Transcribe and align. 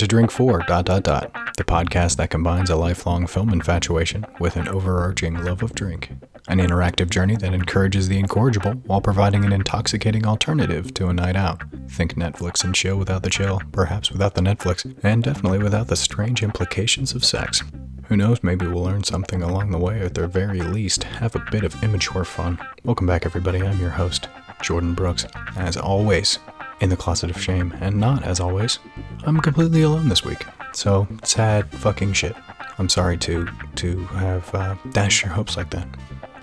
to 0.00 0.06
Drink 0.06 0.30
4 0.30 0.60
dot 0.60 0.86
dot 0.86 1.02
dot, 1.02 1.30
the 1.58 1.62
podcast 1.62 2.16
that 2.16 2.30
combines 2.30 2.70
a 2.70 2.76
lifelong 2.76 3.26
film 3.26 3.52
infatuation 3.52 4.24
with 4.38 4.56
an 4.56 4.66
overarching 4.66 5.44
love 5.44 5.62
of 5.62 5.74
drink. 5.74 6.10
An 6.48 6.58
interactive 6.58 7.10
journey 7.10 7.36
that 7.36 7.52
encourages 7.52 8.08
the 8.08 8.18
incorrigible 8.18 8.72
while 8.86 9.02
providing 9.02 9.44
an 9.44 9.52
intoxicating 9.52 10.24
alternative 10.24 10.94
to 10.94 11.08
a 11.08 11.12
night 11.12 11.36
out. 11.36 11.64
Think 11.90 12.14
Netflix 12.14 12.64
and 12.64 12.74
chill 12.74 12.96
without 12.96 13.22
the 13.22 13.28
chill, 13.28 13.60
perhaps 13.72 14.10
without 14.10 14.34
the 14.34 14.40
Netflix, 14.40 14.90
and 15.02 15.22
definitely 15.22 15.58
without 15.58 15.88
the 15.88 15.96
strange 15.96 16.42
implications 16.42 17.14
of 17.14 17.22
sex. 17.22 17.62
Who 18.06 18.16
knows, 18.16 18.42
maybe 18.42 18.66
we'll 18.66 18.84
learn 18.84 19.04
something 19.04 19.42
along 19.42 19.70
the 19.70 19.78
way, 19.78 20.00
or 20.00 20.06
at 20.06 20.14
the 20.14 20.26
very 20.26 20.62
least, 20.62 21.04
have 21.04 21.36
a 21.36 21.44
bit 21.50 21.62
of 21.62 21.84
immature 21.84 22.24
fun. 22.24 22.58
Welcome 22.84 23.06
back, 23.06 23.26
everybody. 23.26 23.60
I'm 23.60 23.78
your 23.78 23.90
host, 23.90 24.28
Jordan 24.62 24.94
Brooks. 24.94 25.26
As 25.56 25.76
always, 25.76 26.38
in 26.80 26.88
the 26.88 26.96
closet 26.96 27.28
of 27.30 27.40
shame, 27.40 27.74
and 27.80 27.96
not, 27.96 28.24
as 28.24 28.40
always, 28.40 28.78
I'm 29.24 29.38
completely 29.40 29.82
alone 29.82 30.08
this 30.08 30.24
week. 30.24 30.44
So, 30.72 31.06
sad 31.24 31.70
fucking 31.72 32.14
shit. 32.14 32.34
I'm 32.78 32.88
sorry 32.88 33.18
to 33.18 33.46
to 33.76 33.98
have 34.06 34.54
uh, 34.54 34.76
dashed 34.92 35.22
your 35.22 35.32
hopes 35.32 35.56
like 35.56 35.70
that, 35.70 35.86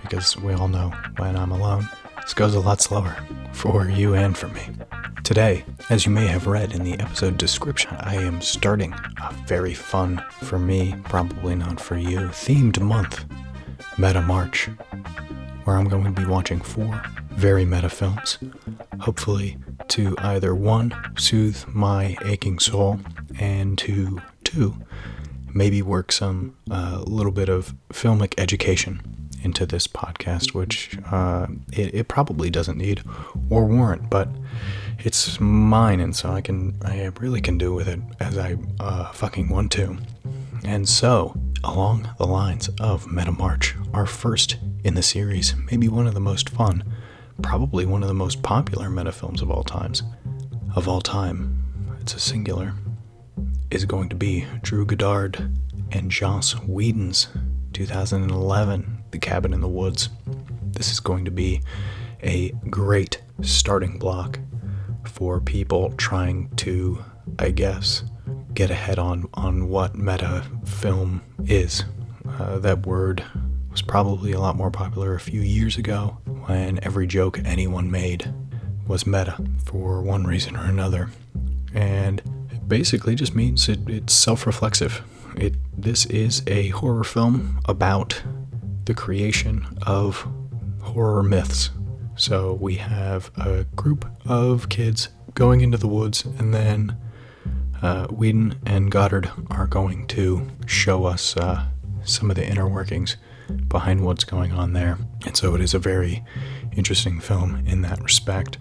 because 0.02 0.38
we 0.38 0.54
all 0.54 0.68
know 0.68 0.94
when 1.18 1.35
I'm 1.35 1.52
alone, 1.52 1.90
this 2.21 2.34
goes 2.34 2.54
a 2.54 2.59
lot 2.59 2.82
slower 2.82 3.18
for 3.52 3.90
you 3.90 4.13
and 4.13 4.38
for 4.38 4.48
me. 4.49 4.62
Today, 5.23 5.66
as 5.90 6.05
you 6.05 6.12
may 6.12 6.27
have 6.27 6.45
read 6.48 6.73
in 6.73 6.84
the 6.84 6.99
episode 6.99 7.38
description, 7.38 7.95
I 7.99 8.16
am 8.16 8.41
starting 8.41 8.94
a 8.94 9.34
very 9.48 9.73
fun, 9.73 10.23
for 10.41 10.59
me, 10.59 10.96
probably 11.05 11.55
not 11.55 11.82
for 11.82 11.98
you, 11.98 12.20
themed 12.27 12.80
month, 12.80 13.26
Meta 13.98 14.21
March, 14.21 14.70
where 15.63 15.76
I'm 15.76 15.90
going 15.90 16.04
to 16.05 16.12
be 16.12 16.26
watching 16.26 16.62
four 16.62 17.01
very 17.32 17.66
meta 17.66 17.90
films, 17.90 18.38
hopefully 18.99 19.57
to 19.98 20.15
either 20.20 20.53
one, 20.53 20.93
soothe 21.17 21.65
my 21.70 22.15
aching 22.23 22.59
soul, 22.59 22.99
and 23.40 23.79
to 23.79 24.21
two, 24.43 24.76
maybe 25.55 25.81
work 25.81 26.12
some 26.12 26.55
uh, 26.70 27.04
little 27.07 27.31
bit 27.31 27.49
of 27.49 27.73
filmic 27.89 28.35
education 28.37 29.01
into 29.41 29.65
this 29.65 29.87
podcast, 29.87 30.54
which 30.54 30.99
uh, 31.12 31.48
it, 31.71 31.95
it 31.95 32.07
probably 32.07 32.51
doesn't 32.51 32.77
need 32.77 33.01
or 33.49 33.65
warrant, 33.65 34.07
but 34.07 34.29
it's 34.99 35.39
mine, 35.39 35.99
and 35.99 36.15
so 36.15 36.29
I 36.29 36.41
can 36.41 36.76
I 36.85 37.09
really 37.20 37.41
can 37.41 37.57
do 37.57 37.73
with 37.73 37.87
it 37.87 37.99
as 38.20 38.37
I 38.37 38.55
uh, 38.79 39.11
fucking 39.13 39.49
want 39.49 39.71
to. 39.71 39.98
And 40.63 40.87
so, 40.87 41.35
along 41.63 42.07
the 42.20 42.27
lines 42.27 42.70
of 42.79 43.11
Meta 43.11 43.32
March, 43.32 43.76
our 43.95 44.05
first 44.05 44.57
in 44.84 44.93
the 44.93 45.01
series, 45.01 45.55
maybe 45.71 45.87
one 45.87 46.05
of 46.05 46.13
the 46.13 46.20
most 46.20 46.49
fun, 46.49 46.84
probably 47.41 47.85
one 47.85 48.02
of 48.04 48.07
the 48.07 48.13
most 48.13 48.41
popular 48.41 48.90
meta 48.90 49.12
films 49.12 49.41
of 49.41 49.52
all 49.52 49.63
times, 49.63 50.04
of 50.76 50.88
all 50.88 51.02
time. 51.02 51.63
It's 52.02 52.16
a 52.16 52.20
singular. 52.20 52.74
Is 53.70 53.85
going 53.85 54.10
to 54.10 54.16
be 54.16 54.46
Drew 54.62 54.85
Goddard 54.85 55.57
and 55.91 56.10
Joss 56.10 56.54
Whedon's 56.63 57.27
2011 57.74 59.04
The 59.12 59.18
Cabin 59.20 59.54
in 59.54 59.62
the 59.62 59.68
Woods. 59.68 60.10
This 60.71 60.91
is 60.91 60.99
going 60.99 61.26
to 61.26 61.32
be 61.32 61.62
a 62.24 62.49
great 62.70 63.21
starting 63.41 63.99
block 63.99 64.40
for 65.06 65.40
people 65.41 65.91
trying 65.97 66.50
to, 66.57 67.03
I 67.40 67.51
guess, 67.51 68.03
get 68.53 68.72
ahead 68.72 69.00
on, 69.00 69.28
on 69.34 69.69
what 69.69 69.96
meta 69.96 70.44
film 70.66 71.22
is. 71.46 71.84
Uh, 72.40 72.59
that 72.59 72.85
word 72.85 73.24
was 73.78 73.83
probably 73.83 74.31
a 74.31 74.39
lot 74.39 74.56
more 74.56 74.72
popular 74.72 75.13
a 75.13 75.19
few 75.19 75.39
years 75.39 75.78
ago 75.78 76.17
when 76.47 76.79
every 76.81 77.06
joke 77.06 77.39
anyone 77.45 77.91
made 77.91 78.33
was 78.88 79.05
meta 79.05 79.38
for 79.65 80.01
one 80.01 80.23
reason 80.23 80.57
or 80.57 80.65
another. 80.65 81.11
And 81.75 82.19
it 82.51 82.67
basically 82.67 83.13
just 83.13 83.35
means 83.35 83.69
it, 83.69 83.87
it's 83.87 84.13
self 84.13 84.47
reflexive. 84.47 85.03
It, 85.35 85.53
this 85.79 86.07
is 86.07 86.41
a 86.47 86.69
horror 86.69 87.03
film 87.03 87.59
about 87.66 88.19
the 88.85 88.95
creation 88.95 89.67
of 89.85 90.27
horror 90.81 91.21
myths. 91.21 91.69
So 92.16 92.55
we 92.55 92.77
have 92.77 93.29
a 93.37 93.66
group 93.75 94.09
of 94.25 94.69
kids 94.69 95.09
going 95.35 95.61
into 95.61 95.77
the 95.77 95.87
woods, 95.87 96.25
and 96.39 96.51
then 96.51 96.97
uh, 97.83 98.07
Whedon 98.07 98.55
and 98.66 98.89
Goddard 98.89 99.29
are 99.51 99.67
going 99.67 100.07
to 100.07 100.47
show 100.66 101.05
us 101.05 101.37
uh, 101.37 101.67
some 102.03 102.31
of 102.31 102.37
the 102.37 102.47
inner 102.47 102.67
workings 102.67 103.17
behind 103.68 104.06
what's 104.06 104.24
going 104.24 104.52
on 104.52 104.74
there. 104.74 104.97
And 105.25 105.35
so 105.35 105.56
it 105.56 105.62
is 105.62 105.74
a 105.74 105.80
very 105.80 106.24
interesting 106.75 107.19
film 107.19 107.63
in 107.66 107.81
that 107.81 108.02
respect. 108.02 108.58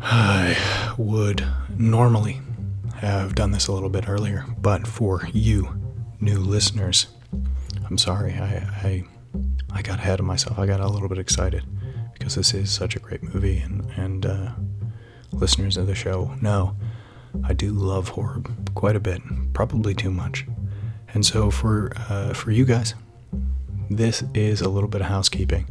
I 0.00 0.56
would 0.98 1.46
normally 1.76 2.40
have 2.96 3.34
done 3.34 3.50
this 3.50 3.66
a 3.68 3.72
little 3.72 3.88
bit 3.88 4.08
earlier, 4.08 4.44
but 4.58 4.86
for 4.86 5.28
you 5.32 5.80
new 6.20 6.38
listeners, 6.38 7.08
I'm 7.86 7.98
sorry. 7.98 8.34
I, 8.34 8.66
I 8.82 9.04
I 9.74 9.82
got 9.82 9.98
ahead 9.98 10.20
of 10.20 10.26
myself. 10.26 10.58
I 10.58 10.66
got 10.66 10.80
a 10.80 10.88
little 10.88 11.08
bit 11.08 11.18
excited 11.18 11.64
because 12.12 12.34
this 12.34 12.52
is 12.54 12.70
such 12.70 12.94
a 12.96 12.98
great 12.98 13.22
movie, 13.22 13.58
and 13.58 13.90
and 13.96 14.26
uh, 14.26 14.52
listeners 15.32 15.76
of 15.76 15.86
the 15.86 15.94
show 15.94 16.34
know 16.40 16.76
I 17.44 17.54
do 17.54 17.72
love 17.72 18.10
horror 18.10 18.42
quite 18.74 18.96
a 18.96 19.00
bit, 19.00 19.20
probably 19.52 19.94
too 19.94 20.10
much. 20.10 20.46
And 21.14 21.24
so 21.24 21.50
for 21.50 21.92
uh, 22.08 22.34
for 22.34 22.50
you 22.50 22.64
guys, 22.64 22.94
this 23.96 24.22
is 24.34 24.60
a 24.60 24.68
little 24.68 24.88
bit 24.88 25.00
of 25.00 25.08
housekeeping 25.08 25.66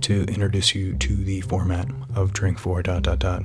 to 0.00 0.24
introduce 0.24 0.74
you 0.74 0.94
to 0.94 1.14
the 1.14 1.40
format 1.42 1.88
of 2.14 2.32
Drink 2.32 2.58
4 2.58 2.82
dot 2.82 3.02
dot 3.02 3.18
dot. 3.18 3.42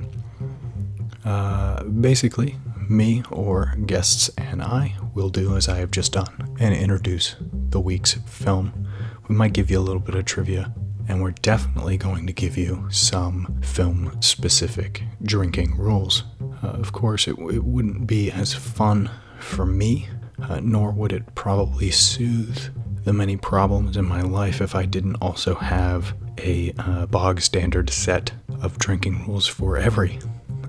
Uh, 1.24 1.84
basically, 1.84 2.56
me 2.88 3.22
or 3.30 3.74
guests 3.86 4.30
and 4.36 4.62
I 4.62 4.96
will 5.14 5.28
do 5.28 5.56
as 5.56 5.68
I 5.68 5.76
have 5.76 5.90
just 5.90 6.12
done 6.12 6.56
and 6.58 6.74
introduce 6.74 7.36
the 7.52 7.80
week's 7.80 8.14
film. 8.14 8.88
We 9.28 9.36
might 9.36 9.52
give 9.52 9.70
you 9.70 9.78
a 9.78 9.80
little 9.80 10.00
bit 10.00 10.16
of 10.16 10.24
trivia, 10.24 10.74
and 11.08 11.22
we're 11.22 11.30
definitely 11.30 11.96
going 11.96 12.26
to 12.26 12.32
give 12.32 12.58
you 12.58 12.88
some 12.90 13.60
film 13.62 14.20
specific 14.20 15.04
drinking 15.22 15.76
rules. 15.78 16.24
Uh, 16.62 16.68
of 16.68 16.92
course, 16.92 17.28
it, 17.28 17.38
it 17.38 17.64
wouldn't 17.64 18.06
be 18.06 18.30
as 18.30 18.54
fun 18.54 19.10
for 19.38 19.64
me, 19.64 20.08
uh, 20.42 20.60
nor 20.62 20.90
would 20.90 21.12
it 21.12 21.34
probably 21.34 21.90
soothe 21.90 22.70
the 23.04 23.12
many 23.12 23.36
problems 23.36 23.96
in 23.96 24.04
my 24.04 24.20
life 24.20 24.60
if 24.60 24.74
I 24.74 24.84
didn't 24.84 25.16
also 25.16 25.54
have 25.54 26.14
a 26.38 26.72
uh, 26.78 27.06
bog 27.06 27.40
standard 27.40 27.90
set 27.90 28.32
of 28.60 28.78
drinking 28.78 29.26
rules 29.26 29.46
for 29.46 29.76
every, 29.76 30.18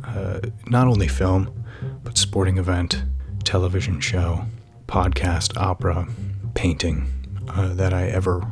uh, 0.04 0.40
not 0.68 0.88
only 0.88 1.08
film, 1.08 1.66
but 2.04 2.18
sporting 2.18 2.58
event, 2.58 3.04
television 3.44 4.00
show, 4.00 4.46
podcast, 4.88 5.58
opera, 5.58 6.08
painting 6.54 7.08
uh, 7.50 7.74
that 7.74 7.94
I 7.94 8.08
ever 8.08 8.52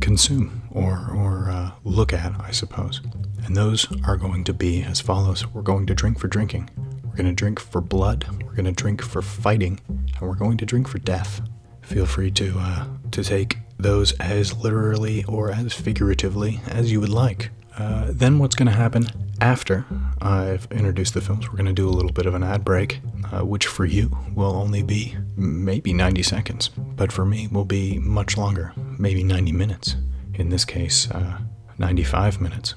consume 0.00 0.62
or, 0.70 1.10
or 1.14 1.50
uh, 1.50 1.72
look 1.84 2.12
at, 2.12 2.32
I 2.40 2.50
suppose. 2.50 3.00
And 3.44 3.56
those 3.56 3.86
are 4.04 4.16
going 4.16 4.44
to 4.44 4.52
be 4.52 4.82
as 4.82 5.00
follows. 5.00 5.46
We're 5.46 5.62
going 5.62 5.86
to 5.86 5.94
drink 5.94 6.18
for 6.18 6.28
drinking, 6.28 6.70
we're 7.04 7.16
going 7.16 7.26
to 7.26 7.32
drink 7.32 7.60
for 7.60 7.80
blood, 7.80 8.26
we're 8.42 8.54
going 8.54 8.64
to 8.64 8.72
drink 8.72 9.02
for 9.02 9.22
fighting, 9.22 9.80
and 9.88 10.20
we're 10.20 10.34
going 10.34 10.56
to 10.58 10.66
drink 10.66 10.88
for 10.88 10.98
death 10.98 11.40
feel 11.88 12.06
free 12.06 12.30
to 12.30 12.54
uh, 12.58 12.86
to 13.10 13.24
take 13.24 13.56
those 13.78 14.12
as 14.20 14.54
literally 14.56 15.24
or 15.24 15.50
as 15.50 15.72
figuratively 15.72 16.60
as 16.68 16.92
you 16.92 17.00
would 17.00 17.08
like. 17.08 17.50
Uh, 17.78 18.08
then 18.10 18.38
what's 18.38 18.56
going 18.56 18.66
to 18.66 18.74
happen 18.74 19.06
after 19.40 19.86
I've 20.20 20.66
introduced 20.70 21.14
the 21.14 21.20
films? 21.20 21.48
We're 21.48 21.56
going 21.56 21.66
to 21.66 21.72
do 21.72 21.88
a 21.88 21.90
little 21.90 22.12
bit 22.12 22.26
of 22.26 22.34
an 22.34 22.42
ad 22.42 22.64
break, 22.64 23.00
uh, 23.32 23.44
which 23.44 23.66
for 23.66 23.84
you 23.84 24.10
will 24.34 24.56
only 24.56 24.82
be 24.82 25.16
maybe 25.36 25.92
90 25.92 26.22
seconds, 26.24 26.68
but 26.68 27.12
for 27.12 27.24
me 27.24 27.48
will 27.48 27.64
be 27.64 27.98
much 28.00 28.36
longer, 28.36 28.72
maybe 28.98 29.22
90 29.22 29.52
minutes. 29.52 29.96
In 30.34 30.50
this 30.50 30.64
case, 30.64 31.10
uh, 31.10 31.38
95 31.78 32.40
minutes, 32.40 32.74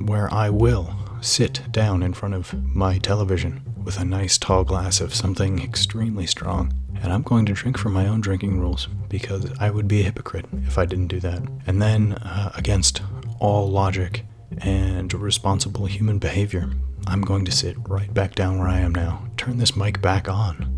where 0.00 0.32
I 0.32 0.48
will 0.50 0.96
sit 1.20 1.60
down 1.70 2.02
in 2.02 2.14
front 2.14 2.34
of 2.34 2.54
my 2.74 2.98
television 2.98 3.62
with 3.84 3.98
a 3.98 4.04
nice 4.04 4.38
tall 4.38 4.64
glass 4.64 5.00
of 5.00 5.14
something 5.14 5.62
extremely 5.62 6.26
strong 6.26 6.72
and 7.02 7.12
I'm 7.12 7.22
going 7.22 7.46
to 7.46 7.52
drink 7.52 7.78
for 7.78 7.88
my 7.88 8.06
own 8.06 8.20
drinking 8.20 8.60
rules 8.60 8.88
because 9.08 9.50
I 9.58 9.70
would 9.70 9.88
be 9.88 10.00
a 10.00 10.04
hypocrite 10.04 10.46
if 10.66 10.78
I 10.78 10.84
didn't 10.84 11.08
do 11.08 11.20
that. 11.20 11.42
And 11.66 11.80
then, 11.80 12.12
uh, 12.14 12.52
against 12.54 13.02
all 13.38 13.70
logic 13.70 14.24
and 14.58 15.12
responsible 15.14 15.86
human 15.86 16.18
behavior, 16.18 16.70
I'm 17.06 17.22
going 17.22 17.44
to 17.46 17.52
sit 17.52 17.76
right 17.88 18.12
back 18.12 18.34
down 18.34 18.58
where 18.58 18.68
I 18.68 18.80
am 18.80 18.94
now, 18.94 19.26
turn 19.36 19.56
this 19.56 19.76
mic 19.76 20.02
back 20.02 20.28
on, 20.28 20.76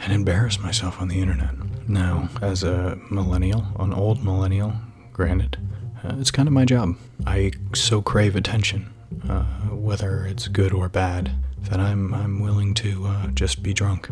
and 0.00 0.12
embarrass 0.12 0.58
myself 0.58 1.00
on 1.00 1.08
the 1.08 1.20
internet. 1.20 1.54
Now, 1.86 2.30
as 2.40 2.62
a 2.62 2.98
millennial, 3.10 3.66
an 3.78 3.92
old 3.92 4.24
millennial, 4.24 4.72
granted, 5.12 5.58
uh, 6.02 6.16
it's 6.18 6.30
kind 6.30 6.48
of 6.48 6.54
my 6.54 6.64
job. 6.64 6.96
I 7.26 7.52
so 7.74 8.00
crave 8.00 8.34
attention, 8.34 8.90
uh, 9.28 9.44
whether 9.68 10.24
it's 10.24 10.48
good 10.48 10.72
or 10.72 10.88
bad, 10.88 11.32
that 11.68 11.80
I'm 11.80 12.12
I'm 12.14 12.40
willing 12.40 12.74
to 12.74 13.06
uh, 13.06 13.26
just 13.28 13.62
be 13.62 13.72
drunk. 13.72 14.08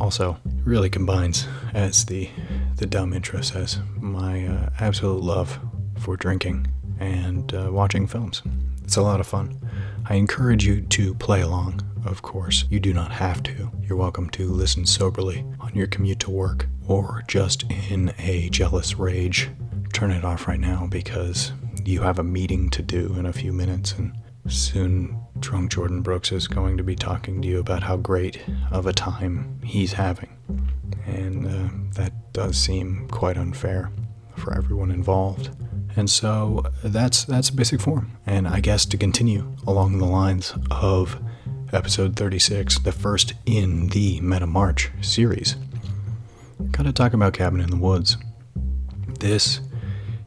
Also, 0.00 0.38
really 0.64 0.90
combines, 0.90 1.46
as 1.74 2.04
the 2.04 2.28
the 2.76 2.86
dumb 2.86 3.12
intro 3.12 3.40
says, 3.40 3.78
my 3.96 4.46
uh, 4.46 4.70
absolute 4.80 5.22
love 5.22 5.58
for 5.98 6.16
drinking 6.16 6.66
and 6.98 7.52
uh, 7.54 7.68
watching 7.70 8.06
films. 8.06 8.42
It's 8.84 8.96
a 8.96 9.02
lot 9.02 9.20
of 9.20 9.26
fun. 9.26 9.58
I 10.08 10.14
encourage 10.14 10.64
you 10.64 10.82
to 10.82 11.14
play 11.14 11.40
along. 11.40 11.82
Of 12.04 12.22
course, 12.22 12.64
you 12.70 12.78
do 12.78 12.92
not 12.92 13.10
have 13.10 13.42
to. 13.44 13.72
You're 13.82 13.96
welcome 13.96 14.30
to 14.30 14.48
listen 14.48 14.86
soberly 14.86 15.44
on 15.58 15.74
your 15.74 15.88
commute 15.88 16.20
to 16.20 16.30
work 16.30 16.68
or 16.86 17.24
just 17.26 17.64
in 17.90 18.12
a 18.18 18.48
jealous 18.50 18.96
rage. 18.96 19.50
Turn 19.92 20.12
it 20.12 20.24
off 20.24 20.46
right 20.46 20.60
now 20.60 20.86
because 20.86 21.52
you 21.84 22.02
have 22.02 22.18
a 22.18 22.24
meeting 22.24 22.70
to 22.70 22.82
do 22.82 23.14
in 23.18 23.26
a 23.26 23.32
few 23.32 23.52
minutes, 23.52 23.92
and 23.92 24.12
soon 24.48 25.20
drunk 25.40 25.72
Jordan 25.72 26.02
Brooks 26.02 26.32
is 26.32 26.48
going 26.48 26.76
to 26.76 26.82
be 26.82 26.96
talking 26.96 27.42
to 27.42 27.48
you 27.48 27.58
about 27.58 27.82
how 27.82 27.96
great 27.96 28.40
of 28.70 28.86
a 28.86 28.92
time 28.92 29.60
he's 29.62 29.92
having. 29.94 30.30
And 31.06 31.46
uh, 31.46 31.68
that 32.00 32.32
does 32.32 32.56
seem 32.56 33.08
quite 33.08 33.36
unfair 33.36 33.90
for 34.36 34.54
everyone 34.54 34.90
involved. 34.90 35.50
And 35.96 36.10
so 36.10 36.64
that's 36.84 37.24
that's 37.24 37.48
basic 37.50 37.80
form. 37.80 38.18
And 38.26 38.46
I 38.46 38.60
guess 38.60 38.84
to 38.86 38.98
continue 38.98 39.56
along 39.66 39.98
the 39.98 40.04
lines 40.04 40.52
of 40.70 41.20
episode 41.72 42.16
36, 42.16 42.80
the 42.80 42.92
first 42.92 43.34
in 43.46 43.88
the 43.88 44.20
Meta 44.20 44.46
March 44.46 44.90
series, 45.00 45.56
gotta 46.70 46.92
talk 46.92 47.14
about 47.14 47.32
Cabin 47.32 47.60
in 47.60 47.70
the 47.70 47.76
Woods. 47.76 48.16
This 49.18 49.60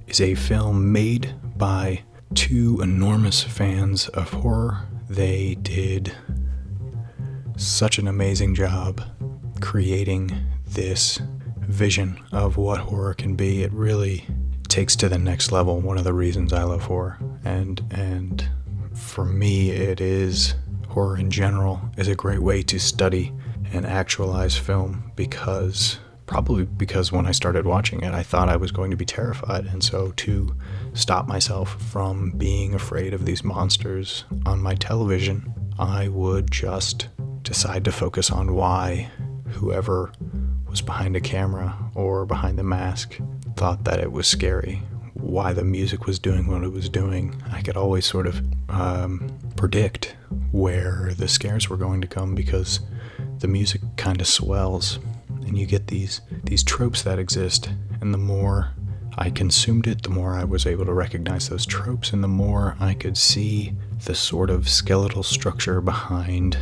is 0.08 0.20
a 0.20 0.34
film 0.34 0.92
made 0.92 1.36
by 1.56 2.02
two 2.34 2.80
enormous 2.82 3.44
fans 3.44 4.08
of 4.10 4.32
horror. 4.32 4.88
They 5.10 5.56
did 5.56 6.16
such 7.58 7.98
an 7.98 8.08
amazing 8.08 8.54
job 8.56 9.02
creating 9.60 10.32
this 10.68 11.20
vision 11.62 12.24
of 12.32 12.58
what 12.58 12.80
horror 12.80 13.16
can 13.16 13.36
be. 13.36 13.64
It 13.64 13.72
really 13.74 14.26
takes 14.68 14.96
to 14.98 15.10
the 15.10 15.18
next 15.18 15.52
level. 15.52 15.80
One 15.80 15.98
of 15.98 16.04
the 16.04 16.14
reasons 16.14 16.54
I 16.54 16.64
love 16.64 16.84
horror, 16.84 17.18
and 17.44 17.84
and 17.92 18.48
for 18.94 19.26
me, 19.26 19.72
it 19.72 20.00
is 20.00 20.54
horror 20.88 21.18
in 21.18 21.32
general 21.32 21.82
is 21.98 22.08
a 22.08 22.16
great 22.16 22.42
way 22.42 22.62
to 22.64 22.80
study 22.80 23.34
and 23.72 23.86
actualize 23.86 24.58
film 24.58 25.12
because 25.16 26.00
probably 26.30 26.64
because 26.64 27.12
when 27.12 27.26
I 27.26 27.32
started 27.32 27.66
watching 27.66 28.04
it, 28.04 28.14
I 28.14 28.22
thought 28.22 28.50
I 28.50 28.56
was 28.56 28.72
going 28.72 28.92
to 28.92 28.98
be 28.98 29.04
terrified. 29.04 29.66
And 29.66 29.84
so 29.84 30.12
to 30.18 30.56
stop 30.94 31.28
myself 31.28 31.82
from 31.92 32.30
being 32.38 32.76
afraid 32.76 33.16
of 33.16 33.26
these 33.26 33.44
monsters 33.44 34.26
on 34.46 34.62
my 34.62 34.76
television, 34.76 35.52
I 35.80 36.08
would 36.08 36.52
just 36.52 37.08
decide 37.42 37.84
to 37.86 37.92
focus 37.92 38.30
on 38.30 38.54
why 38.54 39.10
whoever 39.48 40.12
was 40.70 40.84
behind 40.84 41.16
a 41.16 41.20
camera 41.20 41.76
or 41.96 42.28
behind 42.28 42.60
the 42.60 42.64
mask 42.64 43.18
thought 43.56 43.86
that 43.86 44.00
it 44.00 44.12
was 44.12 44.28
scary, 44.28 44.84
why 45.16 45.52
the 45.52 45.64
music 45.64 46.06
was 46.06 46.20
doing 46.20 46.46
what 46.46 46.64
it 46.64 46.72
was 46.72 46.90
doing. 46.90 47.42
I 47.52 47.64
could 47.64 47.76
always 47.76 48.06
sort 48.06 48.28
of 48.28 48.40
um, 48.70 49.36
predict 49.56 50.16
where 50.52 51.12
the 51.18 51.28
scares 51.28 51.72
were 51.72 51.78
going 51.78 52.02
to 52.02 52.08
come 52.08 52.36
because 52.36 52.82
the 53.40 53.48
music 53.48 53.82
kind 53.98 54.22
of 54.22 54.28
swells 54.28 55.00
and 55.50 55.58
you 55.58 55.66
get 55.66 55.88
these 55.88 56.22
these 56.44 56.64
tropes 56.64 57.02
that 57.04 57.20
exist. 57.20 57.70
And 58.02 58.14
the 58.14 58.18
more 58.18 58.74
I 59.18 59.30
consumed 59.30 59.88
it 59.88 60.04
the 60.04 60.10
more 60.10 60.36
I 60.36 60.46
was 60.46 60.66
able 60.66 60.86
to 60.86 60.94
recognize 60.94 61.50
those 61.50 61.66
tropes 61.66 62.14
and 62.14 62.24
the 62.24 62.28
more 62.28 62.78
I 62.80 62.94
could 62.94 63.18
see 63.18 63.74
the 64.06 64.16
sort 64.16 64.50
of 64.50 64.70
skeletal 64.70 65.24
structure 65.24 65.82
behind 65.82 66.58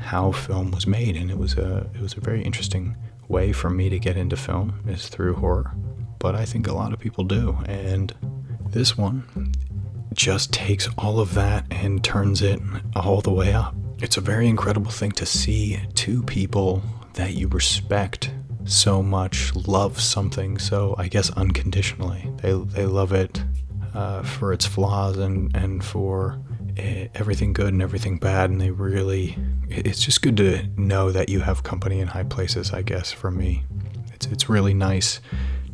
how 0.00 0.32
film 0.32 0.72
was 0.72 0.86
made. 0.86 1.16
And 1.16 1.30
it 1.30 1.38
was 1.38 1.54
a 1.54 1.88
it 1.94 2.00
was 2.00 2.16
a 2.16 2.20
very 2.20 2.42
interesting 2.42 2.96
way 3.28 3.52
for 3.52 3.70
me 3.70 3.88
to 3.88 3.98
get 3.98 4.16
into 4.16 4.36
film 4.36 4.80
is 4.86 5.08
through 5.08 5.34
horror. 5.34 5.72
But 6.18 6.34
I 6.34 6.44
think 6.44 6.66
a 6.66 6.74
lot 6.74 6.92
of 6.92 6.98
people 6.98 7.24
do. 7.24 7.58
And 7.66 8.14
this 8.68 8.96
one 8.98 9.52
just 10.12 10.52
takes 10.52 10.88
all 10.98 11.20
of 11.20 11.34
that 11.34 11.64
and 11.70 12.04
turns 12.04 12.42
it 12.42 12.60
all 12.94 13.20
the 13.20 13.32
way 13.32 13.52
up. 13.52 13.74
It's 14.00 14.16
a 14.16 14.20
very 14.20 14.48
incredible 14.48 14.90
thing 14.90 15.12
to 15.12 15.26
see 15.26 15.80
two 15.94 16.22
people 16.24 16.82
that 17.14 17.34
you 17.34 17.48
respect 17.48 18.32
so 18.64 19.02
much 19.02 19.54
love 19.66 20.00
something 20.00 20.58
so 20.58 20.94
I 20.98 21.08
guess 21.08 21.30
unconditionally. 21.30 22.30
They 22.36 22.52
they 22.52 22.86
love 22.86 23.12
it 23.12 23.42
uh, 23.94 24.22
for 24.22 24.52
its 24.52 24.66
flaws 24.66 25.16
and 25.18 25.54
and 25.56 25.84
for 25.84 26.40
eh, 26.76 27.08
everything 27.14 27.52
good 27.52 27.72
and 27.72 27.82
everything 27.82 28.18
bad, 28.18 28.50
and 28.50 28.60
they 28.60 28.70
really. 28.70 29.36
It's 29.74 30.02
just 30.02 30.20
good 30.20 30.36
to 30.36 30.66
know 30.76 31.10
that 31.12 31.30
you 31.30 31.40
have 31.40 31.62
company 31.62 32.00
in 32.00 32.08
high 32.08 32.24
places. 32.24 32.72
I 32.72 32.82
guess 32.82 33.10
for 33.10 33.30
me, 33.30 33.64
it's 34.12 34.26
it's 34.26 34.48
really 34.48 34.74
nice 34.74 35.20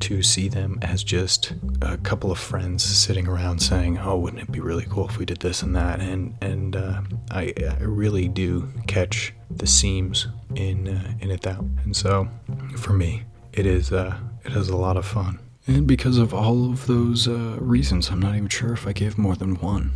to 0.00 0.22
see 0.22 0.48
them 0.48 0.78
as 0.82 1.02
just 1.04 1.54
a 1.82 1.96
couple 1.98 2.30
of 2.30 2.38
friends 2.38 2.84
sitting 2.84 3.26
around 3.26 3.60
saying, 3.60 3.98
"Oh, 3.98 4.16
wouldn't 4.18 4.42
it 4.42 4.52
be 4.52 4.60
really 4.60 4.86
cool 4.88 5.08
if 5.08 5.18
we 5.18 5.24
did 5.24 5.40
this 5.40 5.62
and 5.62 5.74
that?" 5.76 6.00
And 6.00 6.34
and 6.40 6.76
uh, 6.76 7.02
I, 7.30 7.52
I 7.80 7.82
really 7.82 8.28
do 8.28 8.68
catch 8.86 9.34
the 9.50 9.66
seams 9.66 10.28
in 10.54 10.88
uh, 10.88 11.14
in 11.20 11.30
it 11.30 11.42
that. 11.42 11.60
And 11.84 11.96
so, 11.96 12.28
for 12.76 12.92
me, 12.92 13.24
it 13.52 13.66
is 13.66 13.92
uh, 13.92 14.16
it 14.44 14.52
is 14.52 14.68
a 14.68 14.76
lot 14.76 14.96
of 14.96 15.04
fun. 15.04 15.38
And 15.66 15.86
because 15.86 16.16
of 16.16 16.32
all 16.32 16.70
of 16.70 16.86
those 16.86 17.28
uh, 17.28 17.56
reasons, 17.60 18.08
I'm 18.08 18.20
not 18.20 18.34
even 18.34 18.48
sure 18.48 18.72
if 18.72 18.86
I 18.86 18.92
gave 18.92 19.18
more 19.18 19.36
than 19.36 19.56
one. 19.56 19.92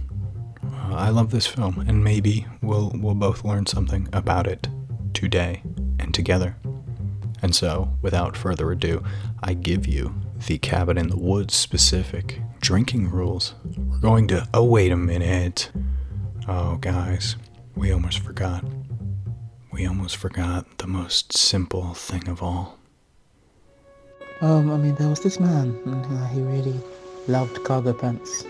Uh, 0.63 0.95
I 0.95 1.09
love 1.09 1.31
this 1.31 1.47
film, 1.47 1.79
and 1.87 2.05
maybe 2.05 2.47
we'll 2.61 2.93
we'll 2.95 3.15
both 3.15 3.45
learn 3.45 3.67
something 3.67 4.09
about 4.13 4.47
it 4.47 4.69
today 5.15 5.63
and 5.99 6.13
together. 6.13 6.57
And 7.43 7.55
so, 7.55 7.89
without 8.03 8.37
further 8.37 8.71
ado, 8.71 9.03
I 9.43 9.55
give 9.55 9.87
you 9.87 10.15
the 10.47 10.59
cabin 10.59 10.99
in 10.99 11.09
the 11.09 11.17
woods 11.17 11.55
specific 11.55 12.41
drinking 12.61 13.11
rules. 13.11 13.55
We're 13.77 13.99
going 13.99 14.29
to. 14.29 14.47
Oh, 14.55 14.65
wait 14.65 14.93
a 14.93 14.97
minute. 14.97 15.71
Oh, 16.49 16.77
guys, 16.77 17.37
we 17.75 17.93
almost 17.93 18.21
forgot. 18.21 18.65
We 19.73 19.87
almost 19.87 20.17
forgot 20.17 20.79
the 20.79 20.87
most 20.87 21.33
simple 21.33 21.95
thing 21.95 22.29
of 22.29 22.43
all. 22.43 22.79
Um, 24.41 24.71
I 24.71 24.77
mean, 24.77 24.95
there 24.97 25.09
was 25.09 25.21
this 25.21 25.39
man, 25.39 25.79
and 25.87 26.05
uh, 26.05 26.27
he 26.29 26.41
really 26.41 26.79
loved 27.29 27.63
cargo 27.65 27.93
pants. 27.93 28.45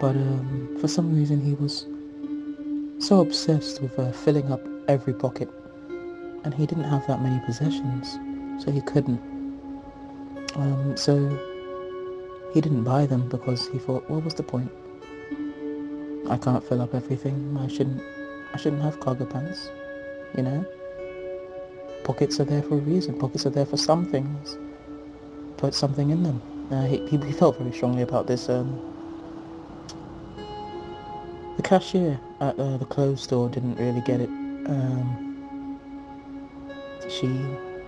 But 0.00 0.16
um, 0.16 0.76
for 0.80 0.88
some 0.88 1.14
reason, 1.14 1.40
he 1.40 1.54
was 1.54 1.86
so 2.98 3.20
obsessed 3.20 3.80
with 3.80 3.98
uh, 3.98 4.12
filling 4.12 4.50
up 4.50 4.60
every 4.88 5.14
pocket 5.14 5.48
and 6.44 6.54
he 6.54 6.66
didn't 6.66 6.84
have 6.84 7.06
that 7.06 7.20
many 7.22 7.38
possessions, 7.44 8.18
so 8.62 8.70
he 8.70 8.80
couldn't. 8.80 9.20
Um, 10.58 10.96
so 10.96 11.14
he 12.52 12.60
didn't 12.60 12.84
buy 12.84 13.06
them 13.06 13.28
because 13.28 13.68
he 13.68 13.78
thought, 13.78 14.08
what 14.10 14.24
was 14.24 14.34
the 14.34 14.42
point? 14.42 14.70
I 16.28 16.36
can't 16.36 16.62
fill 16.62 16.82
up 16.82 16.94
everything. 16.94 17.56
I 17.58 17.68
shouldn't. 17.68 18.02
I 18.52 18.56
shouldn't 18.56 18.82
have 18.82 19.00
cargo 19.00 19.24
pants. 19.24 19.70
You 20.36 20.42
know. 20.42 20.66
Pockets 22.04 22.40
are 22.40 22.44
there 22.44 22.62
for 22.62 22.74
a 22.74 22.78
reason. 22.78 23.18
Pockets 23.18 23.46
are 23.46 23.50
there 23.50 23.66
for 23.66 23.76
some 23.76 24.04
things. 24.06 24.58
Put 25.56 25.74
something 25.74 26.10
in 26.10 26.22
them. 26.22 26.42
Uh, 26.70 26.84
he, 26.84 27.06
he 27.06 27.32
felt 27.32 27.58
very 27.58 27.72
strongly 27.72 28.02
about 28.02 28.26
this. 28.26 28.48
Um, 28.48 28.80
the 31.56 31.62
cashier 31.62 32.20
at 32.40 32.58
uh, 32.58 32.76
the 32.76 32.84
clothes 32.84 33.22
store 33.22 33.48
didn't 33.48 33.76
really 33.76 34.00
get 34.02 34.20
it. 34.20 34.28
Um, 34.28 35.78
she 37.08 37.28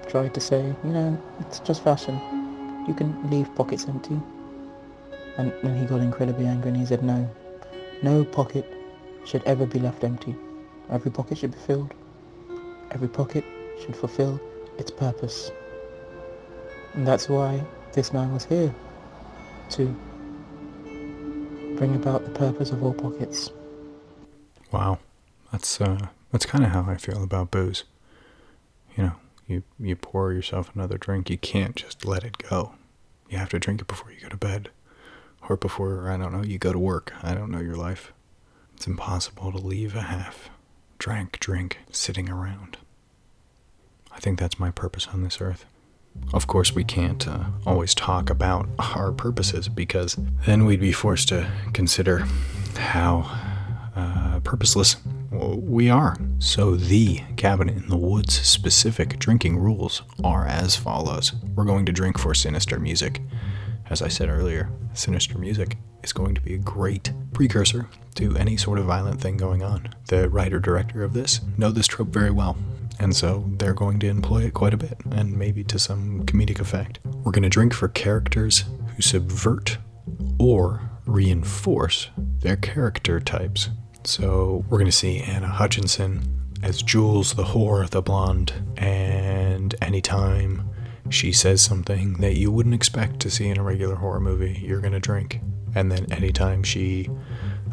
tried 0.09 0.35
to 0.35 0.41
say, 0.41 0.75
you 0.85 0.91
know, 0.91 1.23
it's 1.41 1.61
just 1.61 1.83
fashion. 1.85 2.40
You 2.87 2.95
can 2.95 3.31
leave 3.31 3.55
pockets 3.55 3.87
empty. 3.87 4.21
And 5.39 5.53
then 5.63 5.79
he 5.79 5.87
got 5.87 6.01
incredibly 6.01 6.47
angry 6.47 6.71
and 6.71 6.77
he 6.77 6.87
said, 6.87 7.03
no, 7.03 7.29
no 8.03 8.25
pocket 8.25 8.67
should 9.25 9.43
ever 9.45 9.67
be 9.67 9.79
left 9.79 10.05
empty. 10.05 10.35
Every 10.91 11.11
pocket 11.11 11.39
should 11.39 11.53
be 11.53 11.59
filled. 11.59 11.95
Every 12.91 13.09
pocket 13.09 13.45
should 13.81 13.97
fulfill 13.97 14.41
its 14.79 14.91
purpose. 14.91 15.51
And 16.95 17.07
that's 17.07 17.29
why 17.29 17.63
this 17.93 18.13
man 18.13 18.33
was 18.33 18.45
here, 18.45 18.75
to 19.71 19.87
bring 21.77 21.95
about 21.95 22.25
the 22.25 22.31
purpose 22.31 22.71
of 22.71 22.83
all 22.83 22.93
pockets. 22.93 23.51
Wow, 24.73 24.99
that's 25.53 25.81
uh, 25.81 26.09
that's 26.33 26.47
kind 26.47 26.65
of 26.65 26.71
how 26.71 26.85
I 26.89 26.97
feel 26.97 27.23
about 27.23 27.51
booze 27.51 27.85
you 28.97 29.05
know, 29.05 29.13
you, 29.51 29.63
you 29.79 29.97
pour 29.97 30.33
yourself 30.33 30.71
another 30.75 30.97
drink, 30.97 31.29
you 31.29 31.39
can't 31.39 31.77
just 31.77 32.05
let 32.05 32.25
it 32.25 32.39
go. 32.39 32.75
You 33.29 33.39
have 33.39 33.51
to 33.51 33.59
drink 33.59 33.81
it 33.81 33.87
before 33.87 34.13
you 34.13 34.21
go 34.21 34.29
to 34.29 34.37
bed. 34.37 34.71
Or 35.49 35.57
before, 35.57 36.11
I 36.11 36.17
don't 36.17 36.33
know, 36.33 36.43
you 36.43 36.59
go 36.59 36.73
to 36.73 36.79
work. 36.79 37.13
I 37.23 37.35
don't 37.35 37.51
know 37.51 37.61
your 37.61 37.77
life. 37.77 38.13
It's 38.77 38.87
impossible 38.87 39.53
to 39.53 39.59
leave 39.59 39.95
a 39.95 40.03
half 40.03 40.51
drank 40.99 41.39
drink 41.41 41.79
sitting 41.91 42.29
around. 42.29 42.77
I 44.13 44.21
think 44.21 44.39
that's 44.39 44.59
my 44.59 44.71
purpose 44.71 45.09
on 45.13 45.23
this 45.23 45.41
earth. 45.41 45.65
Of 46.33 46.47
course, 46.47 46.75
we 46.75 46.85
can't 46.85 47.27
uh, 47.27 47.45
always 47.67 47.95
talk 47.95 48.31
about 48.31 48.69
our 48.79 49.13
purposes 49.13 49.69
because 49.69 50.17
then 50.47 50.65
we'd 50.65 50.81
be 50.81 50.93
forced 50.93 51.29
to 51.29 51.51
consider 51.73 52.27
how 52.77 53.31
uh, 53.95 54.41
purposeless 54.41 54.97
we 55.31 55.89
are. 55.89 56.17
So, 56.39 56.77
the 56.77 57.23
Cabin 57.37 57.69
in 57.69 57.89
the 57.89 57.97
Woods 57.97 58.35
specific 58.35 59.19
drinking 59.19 59.59
rules 59.59 60.03
are 60.25 60.47
as 60.47 60.77
follows 60.77 61.33
We're 61.55 61.65
going 61.65 61.87
to 61.87 61.93
drink 61.93 62.19
for 62.19 62.35
sinister 62.35 62.79
music. 62.79 63.21
as 63.89 64.03
I 64.03 64.09
said 64.09 64.29
earlier, 64.29 64.71
sinister 64.95 65.39
music 65.39 65.77
is 66.03 66.13
going 66.13 66.35
to 66.35 66.41
be 66.41 66.55
a 66.55 66.59
great 66.59 67.13
precursor 67.33 67.89
to 68.15 68.37
any 68.37 68.57
sort 68.57 68.79
of 68.79 68.87
violent 68.87 69.21
thing 69.21 69.37
going 69.37 69.63
on. 69.63 69.89
The 70.09 70.29
writer 70.29 70.59
director 70.61 71.03
of 71.03 71.13
this 71.13 71.41
know 71.57 71.71
this 71.71 71.87
trope 71.87 72.09
very 72.09 72.31
well. 72.31 72.57
And 72.99 73.17
so 73.17 73.45
they're 73.57 73.73
going 73.73 73.99
to 74.01 74.09
employ 74.09 74.45
it 74.45 74.55
quite 74.55 74.75
a 74.75 74.77
bit, 74.77 74.99
and 75.13 75.37
maybe 75.37 75.65
to 75.65 75.79
some 75.79 76.25
comedic 76.27 76.61
effect. 76.61 77.01
We're 77.05 77.33
going 77.33 77.45
to 77.45 77.49
drink 77.49 77.73
for 77.73 77.89
characters 77.89 78.65
who 78.95 79.03
subvert 79.03 79.79
or 80.39 80.91
reinforce 81.07 82.11
their 82.17 82.57
character 82.57 83.19
types. 83.19 83.71
So 84.05 84.65
we're 84.69 84.79
going 84.79 84.91
to 84.91 84.97
see 84.97 85.21
Anna 85.21 85.49
Hutchinson 85.49 86.23
as 86.63 86.83
Jules 86.83 87.35
the 87.35 87.45
whore, 87.45 87.89
the 87.89 88.03
blonde, 88.03 88.53
and 88.77 89.75
anytime 89.81 90.69
she 91.09 91.33
says 91.33 91.61
something 91.63 92.15
that 92.15 92.37
you 92.37 92.51
wouldn't 92.51 92.75
expect 92.75 93.21
to 93.21 93.31
see 93.31 93.49
in 93.49 93.59
a 93.59 93.63
regular 93.63 93.97
horror 93.97 94.21
movie, 94.21 94.61
you're 94.65 94.81
going 94.81 94.93
to 94.93 95.01
drink. 95.01 95.41
And 95.75 95.91
then 95.91 96.11
anytime 96.13 96.63
she 96.63 97.09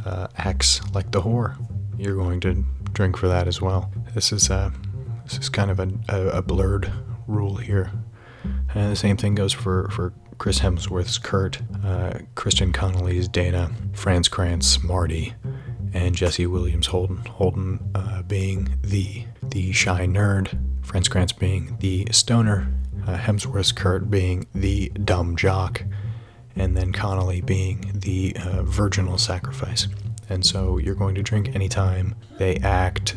uh, 0.05 0.27
acts 0.37 0.81
like 0.93 1.11
the 1.11 1.21
whore, 1.21 1.55
you're 1.97 2.15
going 2.15 2.39
to 2.41 2.63
drink 2.93 3.17
for 3.17 3.27
that 3.27 3.47
as 3.47 3.61
well. 3.61 3.91
This 4.13 4.31
is 4.31 4.49
uh, 4.49 4.71
this 5.23 5.37
is 5.37 5.49
kind 5.49 5.69
of 5.69 5.79
a, 5.79 5.89
a, 6.09 6.27
a 6.37 6.41
blurred 6.41 6.91
rule 7.27 7.55
here. 7.55 7.91
And 8.73 8.91
the 8.91 8.95
same 8.95 9.17
thing 9.17 9.35
goes 9.35 9.53
for, 9.53 9.89
for 9.89 10.13
Chris 10.37 10.59
Hemsworth's 10.59 11.17
Kurt, 11.17 11.59
uh, 11.83 12.19
Kristen 12.35 12.71
Connolly's 12.71 13.27
Dana, 13.27 13.71
Fran 13.93 14.23
Kranz, 14.23 14.83
Marty, 14.83 15.33
and 15.93 16.15
Jesse 16.15 16.47
Williams 16.47 16.87
Holden. 16.87 17.17
Holden 17.17 17.79
uh, 17.95 18.21
being 18.23 18.77
the 18.81 19.25
the 19.41 19.71
shy 19.71 20.05
nerd, 20.05 20.57
Fran 20.85 21.03
Kranz 21.03 21.31
being 21.31 21.77
the 21.79 22.07
stoner, 22.11 22.71
uh, 23.05 23.17
Hemsworth's 23.17 23.71
Kurt 23.71 24.09
being 24.09 24.47
the 24.53 24.89
dumb 24.89 25.35
jock, 25.35 25.83
and 26.55 26.75
then 26.75 26.91
Connolly 26.91 27.41
being 27.41 27.91
the 27.93 28.35
uh, 28.43 28.63
virginal 28.63 29.17
sacrifice. 29.17 29.87
And 30.29 30.45
so 30.45 30.77
you're 30.77 30.95
going 30.95 31.15
to 31.15 31.23
drink 31.23 31.55
anytime 31.55 32.15
they 32.37 32.57
act 32.57 33.15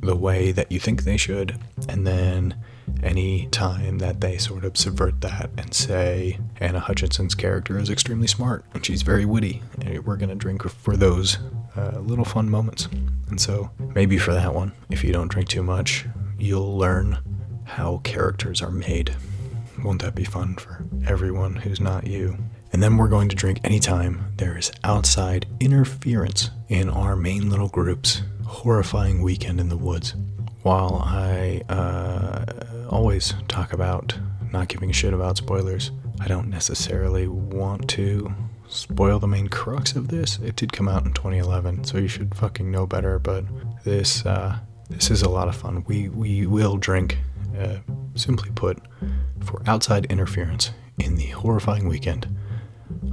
the 0.00 0.16
way 0.16 0.52
that 0.52 0.70
you 0.70 0.78
think 0.78 1.02
they 1.02 1.16
should, 1.16 1.56
and 1.88 2.06
then 2.06 2.54
any 3.02 3.46
time 3.48 3.98
that 3.98 4.20
they 4.20 4.36
sort 4.36 4.64
of 4.64 4.76
subvert 4.76 5.20
that 5.20 5.50
and 5.56 5.72
say 5.72 6.38
Anna 6.60 6.80
Hutchinson's 6.80 7.34
character 7.34 7.78
is 7.78 7.90
extremely 7.90 8.26
smart 8.26 8.64
and 8.74 8.84
she's 8.84 9.02
very 9.02 9.24
witty, 9.24 9.62
and 9.80 10.04
we're 10.04 10.16
gonna 10.16 10.34
drink 10.34 10.62
for 10.68 10.96
those 10.96 11.38
uh, 11.76 11.98
little 12.00 12.24
fun 12.24 12.50
moments. 12.50 12.88
And 13.28 13.40
so 13.40 13.70
maybe 13.94 14.18
for 14.18 14.32
that 14.32 14.54
one, 14.54 14.72
if 14.90 15.02
you 15.02 15.12
don't 15.12 15.30
drink 15.30 15.48
too 15.48 15.62
much, 15.62 16.06
you'll 16.38 16.76
learn 16.76 17.18
how 17.64 18.00
characters 18.04 18.60
are 18.60 18.70
made. 18.70 19.14
Won't 19.82 20.02
that 20.02 20.14
be 20.14 20.24
fun 20.24 20.56
for 20.56 20.84
everyone 21.06 21.56
who's 21.56 21.80
not 21.80 22.06
you? 22.06 22.36
And 22.72 22.82
then 22.82 22.96
we're 22.96 23.08
going 23.08 23.28
to 23.28 23.36
drink 23.36 23.60
anytime 23.64 24.32
there 24.36 24.56
is 24.56 24.72
outside 24.84 25.46
interference 25.60 26.50
in 26.68 26.88
our 26.88 27.16
main 27.16 27.50
little 27.50 27.68
group's 27.68 28.22
horrifying 28.46 29.22
weekend 29.22 29.60
in 29.60 29.68
the 29.68 29.76
woods. 29.76 30.14
While 30.62 31.02
I 31.04 31.62
uh, 31.68 32.44
always 32.88 33.34
talk 33.48 33.72
about 33.72 34.16
not 34.52 34.68
giving 34.68 34.90
a 34.90 34.92
shit 34.92 35.12
about 35.12 35.36
spoilers, 35.36 35.90
I 36.20 36.28
don't 36.28 36.48
necessarily 36.48 37.26
want 37.26 37.88
to 37.90 38.32
spoil 38.72 39.18
the 39.18 39.26
main 39.26 39.48
crux 39.48 39.94
of 39.94 40.08
this. 40.08 40.38
It 40.38 40.56
did 40.56 40.72
come 40.72 40.88
out 40.88 41.04
in 41.04 41.12
2011, 41.12 41.84
so 41.84 41.98
you 41.98 42.08
should 42.08 42.34
fucking 42.34 42.70
know 42.70 42.86
better. 42.86 43.18
But 43.18 43.44
this 43.84 44.24
uh, 44.24 44.58
this 44.88 45.10
is 45.10 45.22
a 45.22 45.28
lot 45.28 45.48
of 45.48 45.56
fun. 45.56 45.84
We 45.86 46.08
we 46.08 46.46
will 46.46 46.76
drink, 46.76 47.18
uh, 47.58 47.76
simply 48.14 48.50
put, 48.54 48.78
for 49.40 49.62
outside 49.66 50.06
interference 50.06 50.70
in 50.98 51.16
the 51.16 51.28
horrifying 51.28 51.88
weekend 51.88 52.26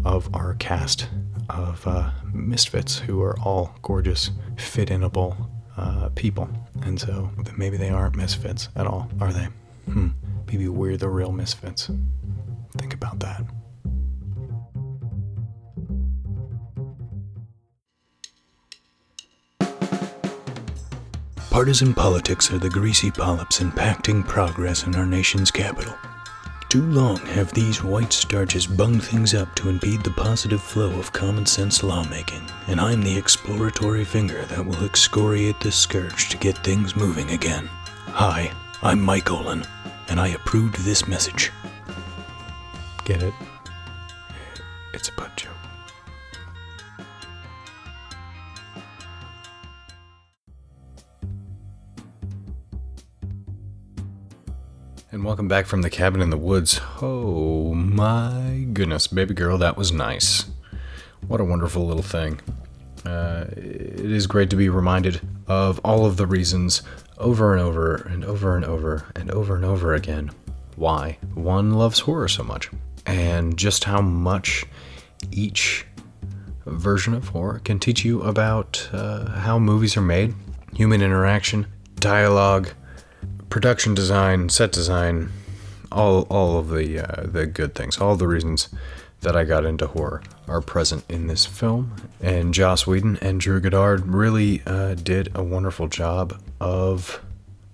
of 0.06 0.34
our 0.34 0.56
cast 0.56 1.08
of 1.50 1.86
uh, 1.88 2.12
misfits 2.34 3.00
who 3.00 3.22
are 3.22 3.40
all 3.40 3.76
gorgeous, 3.82 4.32
fit 4.58 4.90
inable 4.90 5.50
uh, 5.78 6.10
people. 6.16 6.50
And 6.84 7.00
so 7.00 7.32
maybe 7.58 7.78
they 7.78 7.90
aren't 7.90 8.16
misfits 8.16 8.70
at 8.76 8.86
all, 8.86 9.10
are 9.20 9.34
they? 9.34 9.48
Hmm. 9.86 10.10
Maybe 10.48 10.68
we're 10.68 10.98
the 10.98 11.10
real 11.10 11.32
misfits. 11.32 11.90
Think 12.78 12.94
about 12.94 13.20
that. 13.22 13.44
Partisan 21.50 21.96
politics 21.96 22.54
are 22.54 22.60
the 22.60 22.70
greasy 22.70 23.10
polyps 23.10 23.60
impacting 23.60 24.26
progress 24.26 24.86
in 24.86 24.94
our 24.94 25.06
nation's 25.06 25.50
capital. 25.50 25.96
Too 26.70 26.84
long 26.84 27.18
have 27.18 27.52
these 27.52 27.84
white 27.84 28.14
starches 28.14 28.68
bunged 28.68 29.02
things 29.02 29.34
up 29.34 29.56
to 29.56 29.70
impede 29.70 30.04
the 30.04 30.12
positive 30.12 30.62
flow 30.62 30.92
of 31.00 31.12
common 31.12 31.48
sense 31.48 31.82
lawmaking, 31.82 32.44
and 32.68 32.80
I'm 32.80 33.02
the 33.02 33.18
exploratory 33.18 34.06
finger 34.06 34.46
that 34.46 34.64
will 34.64 34.86
excoriate 34.86 35.60
this 35.60 35.76
scourge 35.76 36.30
to 36.30 36.38
get 36.38 36.56
things 36.60 36.96
moving 36.96 37.32
again. 37.32 37.66
Hi, 38.10 38.52
I'm 38.84 39.02
Mike 39.02 39.32
Olin, 39.32 39.66
and 40.08 40.20
I 40.20 40.28
approved 40.28 40.76
this 40.86 41.08
message. 41.08 41.52
Get 43.06 43.24
it? 43.24 43.34
It's 44.94 45.10
a 45.10 45.14
butt 45.14 45.36
joke. 45.36 45.54
And 55.20 55.26
welcome 55.26 55.50
back 55.50 55.66
from 55.66 55.82
the 55.82 55.90
cabin 55.90 56.22
in 56.22 56.30
the 56.30 56.38
woods. 56.38 56.80
Oh 57.02 57.74
my 57.74 58.66
goodness, 58.72 59.08
baby 59.08 59.34
girl, 59.34 59.58
that 59.58 59.76
was 59.76 59.92
nice. 59.92 60.46
What 61.28 61.42
a 61.42 61.44
wonderful 61.44 61.86
little 61.86 62.02
thing. 62.02 62.40
Uh, 63.06 63.44
it 63.50 64.10
is 64.12 64.28
great 64.28 64.50
to 64.52 64.56
be 64.56 64.70
reminded 64.70 65.20
of 65.46 65.82
all 65.84 66.06
of 66.06 66.16
the 66.16 66.26
reasons 66.26 66.84
over 67.18 67.52
and 67.52 67.62
over 67.62 67.96
and 67.96 68.24
over 68.24 68.56
and 68.56 68.64
over 68.64 69.08
and 69.14 69.30
over 69.30 69.58
and 69.58 69.66
over 69.66 69.94
again 69.94 70.32
why 70.78 71.18
one 71.34 71.74
loves 71.74 72.00
horror 72.00 72.30
so 72.30 72.46
much 72.46 72.70
and 73.06 73.58
just 73.58 73.84
how 73.84 74.00
much 74.00 74.64
each 75.32 75.86
version 76.66 77.14
of 77.14 77.28
horror 77.28 77.60
can 77.66 77.78
teach 77.78 78.06
you 78.06 78.22
about 78.22 78.90
uh, 78.94 79.30
how 79.32 79.60
movies 79.60 79.98
are 79.98 80.02
made, 80.02 80.34
human 80.74 81.02
interaction, 81.02 81.68
dialogue, 81.96 82.70
production 83.50 83.94
design, 83.94 84.50
set 84.50 84.72
design, 84.72 85.32
all 85.92 86.22
all 86.30 86.58
of 86.58 86.70
the 86.70 87.00
uh, 87.00 87.28
the 87.28 87.46
good 87.46 87.76
things, 87.76 87.98
all 87.98 88.16
the 88.16 88.28
reasons 88.28 88.70
that 89.22 89.36
I 89.36 89.44
got 89.44 89.66
into 89.66 89.88
horror 89.88 90.24
are 90.48 90.62
present 90.62 91.04
in 91.10 91.28
this 91.28 91.46
film. 91.46 91.96
And 92.22 92.54
Joss 92.54 92.88
Whedon 92.88 93.18
and 93.22 93.40
Drew 93.40 93.60
Goddard 93.60 94.08
really 94.08 94.62
uh, 94.66 94.96
did 94.96 95.30
a 95.36 95.44
wonderful 95.44 95.88
job 95.88 96.42
of 96.62 97.22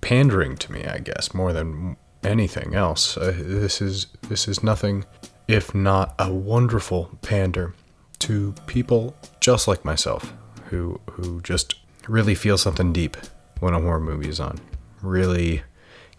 pandering 0.02 0.58
to 0.58 0.72
me, 0.72 0.86
I 0.86 1.00
guess, 1.00 1.34
more 1.34 1.54
than 1.54 1.98
anything 2.24 2.74
else. 2.74 3.18
Uh, 3.18 3.34
this 3.38 3.82
is 3.82 4.08
this 4.30 4.48
is 4.48 4.64
nothing 4.64 5.06
if 5.48 5.76
not 5.76 6.16
a 6.18 6.34
wonderful 6.34 7.18
pander 7.22 7.74
to 8.20 8.54
people 8.66 9.16
just 9.40 9.68
like 9.68 9.86
myself 9.86 10.34
who 10.70 11.00
who 11.12 11.42
just 11.42 11.76
really 12.08 12.34
feel 12.34 12.58
something 12.58 12.92
deep 12.92 13.18
when 13.60 13.74
a 13.74 13.80
horror 13.80 14.00
movie 14.00 14.30
is 14.30 14.40
on 14.40 14.60
really 15.06 15.64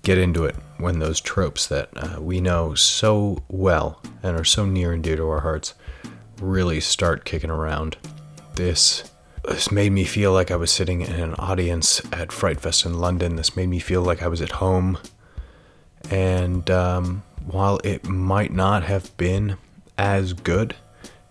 get 0.03 0.19
into 0.19 0.45
it 0.45 0.55
when 0.79 0.99
those 0.99 1.21
tropes 1.21 1.67
that 1.67 1.89
uh, 1.97 2.21
we 2.21 2.41
know 2.41 2.75
so 2.75 3.43
well 3.49 4.01
and 4.23 4.39
are 4.39 4.45
so 4.45 4.65
near 4.65 4.93
and 4.93 5.03
dear 5.03 5.17
to 5.17 5.29
our 5.29 5.41
hearts 5.41 5.75
really 6.41 6.81
start 6.81 7.25
kicking 7.25 7.51
around. 7.51 7.97
This 8.55 9.11
this 9.49 9.71
made 9.71 9.93
me 9.93 10.05
feel 10.05 10.33
like 10.33 10.51
I 10.51 10.57
was 10.57 10.73
sitting 10.73 11.03
in 11.03 11.13
an 11.13 11.35
audience 11.35 12.03
at 12.13 12.33
Fright 12.33 12.61
Fest 12.61 12.85
in 12.85 12.99
London. 12.99 13.37
This 13.37 13.55
made 13.55 13.69
me 13.69 13.79
feel 13.79 14.03
like 14.03 14.23
I 14.23 14.29
was 14.29 14.41
at 14.41 14.53
home. 14.53 14.99
And 16.11 16.69
um, 16.69 17.23
while 17.45 17.79
it 17.85 18.09
might 18.09 18.53
not 18.53 18.83
have 18.83 19.17
been 19.17 19.57
as 19.97 20.33
good 20.33 20.75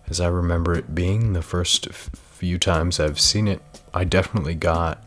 as 0.08 0.20
I 0.20 0.28
remember 0.28 0.74
it 0.74 0.94
being 0.94 1.34
the 1.34 1.42
first 1.42 1.90
few 1.92 2.58
times 2.58 2.98
I've 2.98 3.20
seen 3.20 3.48
it, 3.48 3.60
I 3.92 4.04
definitely 4.04 4.54
got 4.54 5.06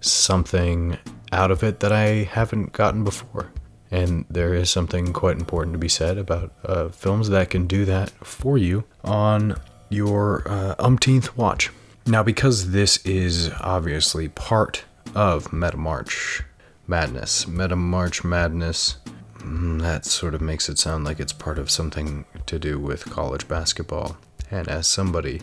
something 0.00 0.96
out 1.32 1.50
of 1.50 1.62
it 1.62 1.80
that 1.80 1.92
I 1.92 2.24
haven't 2.24 2.72
gotten 2.72 3.04
before. 3.04 3.52
And 3.90 4.26
there 4.28 4.54
is 4.54 4.70
something 4.70 5.12
quite 5.12 5.38
important 5.38 5.74
to 5.74 5.78
be 5.78 5.88
said 5.88 6.18
about 6.18 6.52
uh, 6.64 6.88
films 6.88 7.30
that 7.30 7.50
can 7.50 7.66
do 7.66 7.84
that 7.86 8.10
for 8.10 8.58
you 8.58 8.84
on 9.02 9.58
your 9.88 10.42
uh, 10.46 10.74
umpteenth 10.78 11.36
watch. 11.36 11.70
Now, 12.06 12.22
because 12.22 12.70
this 12.70 12.98
is 13.04 13.50
obviously 13.60 14.28
part 14.28 14.84
of 15.14 15.52
Meta 15.52 15.76
March 15.76 16.42
Madness, 16.86 17.46
Meta 17.46 17.76
March 17.76 18.24
Madness, 18.24 18.96
mm, 19.38 19.80
that 19.80 20.04
sort 20.04 20.34
of 20.34 20.40
makes 20.40 20.68
it 20.68 20.78
sound 20.78 21.04
like 21.04 21.20
it's 21.20 21.32
part 21.32 21.58
of 21.58 21.70
something 21.70 22.24
to 22.46 22.58
do 22.58 22.78
with 22.78 23.10
college 23.10 23.48
basketball. 23.48 24.16
And 24.50 24.68
as 24.68 24.86
somebody 24.86 25.42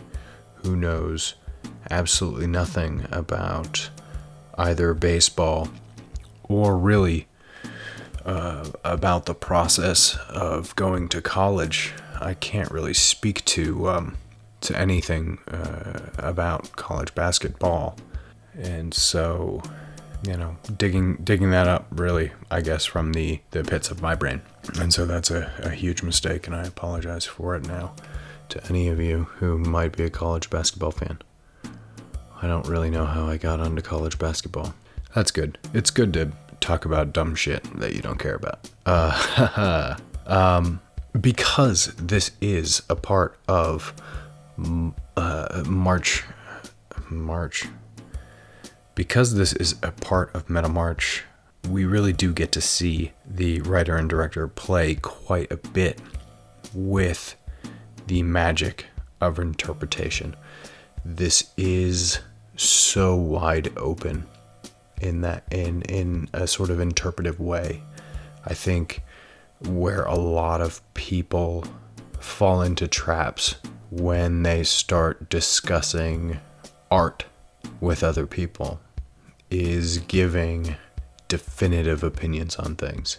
who 0.56 0.76
knows 0.76 1.34
absolutely 1.90 2.46
nothing 2.46 3.06
about 3.10 3.90
either 4.58 4.94
baseball 4.94 5.68
or 6.44 6.76
really 6.76 7.26
uh, 8.24 8.70
about 8.84 9.26
the 9.26 9.34
process 9.34 10.16
of 10.28 10.74
going 10.76 11.08
to 11.08 11.20
college. 11.20 11.92
I 12.20 12.34
can't 12.34 12.70
really 12.70 12.94
speak 12.94 13.44
to 13.46 13.88
um, 13.88 14.16
to 14.62 14.78
anything 14.78 15.38
uh, 15.48 16.00
about 16.18 16.72
college 16.72 17.14
basketball, 17.14 17.96
and 18.54 18.92
so 18.92 19.62
you 20.26 20.36
know, 20.36 20.56
digging 20.76 21.16
digging 21.16 21.50
that 21.50 21.68
up 21.68 21.86
really, 21.90 22.32
I 22.50 22.60
guess, 22.60 22.84
from 22.84 23.12
the 23.12 23.40
the 23.50 23.62
pits 23.62 23.90
of 23.90 24.02
my 24.02 24.14
brain, 24.14 24.42
and 24.78 24.92
so 24.92 25.06
that's 25.06 25.30
a, 25.30 25.52
a 25.58 25.70
huge 25.70 26.02
mistake, 26.02 26.46
and 26.46 26.56
I 26.56 26.64
apologize 26.64 27.24
for 27.24 27.54
it 27.54 27.66
now 27.66 27.94
to 28.48 28.64
any 28.68 28.88
of 28.88 29.00
you 29.00 29.24
who 29.36 29.58
might 29.58 29.96
be 29.96 30.04
a 30.04 30.10
college 30.10 30.50
basketball 30.50 30.92
fan. 30.92 31.18
I 32.42 32.46
don't 32.46 32.66
really 32.66 32.90
know 32.90 33.06
how 33.06 33.26
I 33.26 33.36
got 33.36 33.60
onto 33.60 33.82
college 33.82 34.18
basketball. 34.18 34.74
That's 35.14 35.30
good. 35.30 35.58
It's 35.72 35.90
good 35.90 36.12
to 36.14 36.32
talk 36.60 36.84
about 36.84 37.12
dumb 37.12 37.34
shit 37.34 37.62
that 37.78 37.94
you 37.94 38.02
don't 38.02 38.18
care 38.18 38.34
about. 38.34 38.68
Uh, 38.84 39.96
um, 40.26 40.80
because 41.18 41.86
this 41.96 42.32
is 42.40 42.82
a 42.90 42.96
part 42.96 43.38
of 43.48 43.94
uh, 45.16 45.64
March. 45.66 46.24
March. 47.08 47.66
Because 48.94 49.34
this 49.34 49.52
is 49.54 49.76
a 49.82 49.92
part 49.92 50.34
of 50.34 50.50
Meta 50.50 50.68
March, 50.68 51.24
we 51.68 51.84
really 51.84 52.12
do 52.12 52.32
get 52.32 52.52
to 52.52 52.60
see 52.60 53.12
the 53.26 53.60
writer 53.62 53.96
and 53.96 54.08
director 54.08 54.46
play 54.48 54.94
quite 54.94 55.50
a 55.50 55.56
bit 55.56 56.00
with 56.74 57.36
the 58.06 58.22
magic 58.22 58.86
of 59.20 59.38
interpretation. 59.38 60.36
This 61.08 61.52
is 61.56 62.18
so 62.56 63.14
wide 63.14 63.72
open 63.76 64.26
in 65.00 65.20
that 65.20 65.44
in 65.52 65.82
in 65.82 66.28
a 66.32 66.48
sort 66.48 66.68
of 66.68 66.80
interpretive 66.80 67.38
way. 67.38 67.84
I 68.44 68.54
think 68.54 69.02
where 69.60 70.02
a 70.02 70.16
lot 70.16 70.60
of 70.60 70.82
people 70.94 71.64
fall 72.18 72.60
into 72.60 72.88
traps 72.88 73.54
when 73.90 74.42
they 74.42 74.64
start 74.64 75.30
discussing 75.30 76.40
art 76.90 77.24
with 77.80 78.02
other 78.02 78.26
people 78.26 78.80
is 79.48 79.98
giving 79.98 80.74
definitive 81.28 82.02
opinions 82.02 82.56
on 82.56 82.74
things 82.74 83.18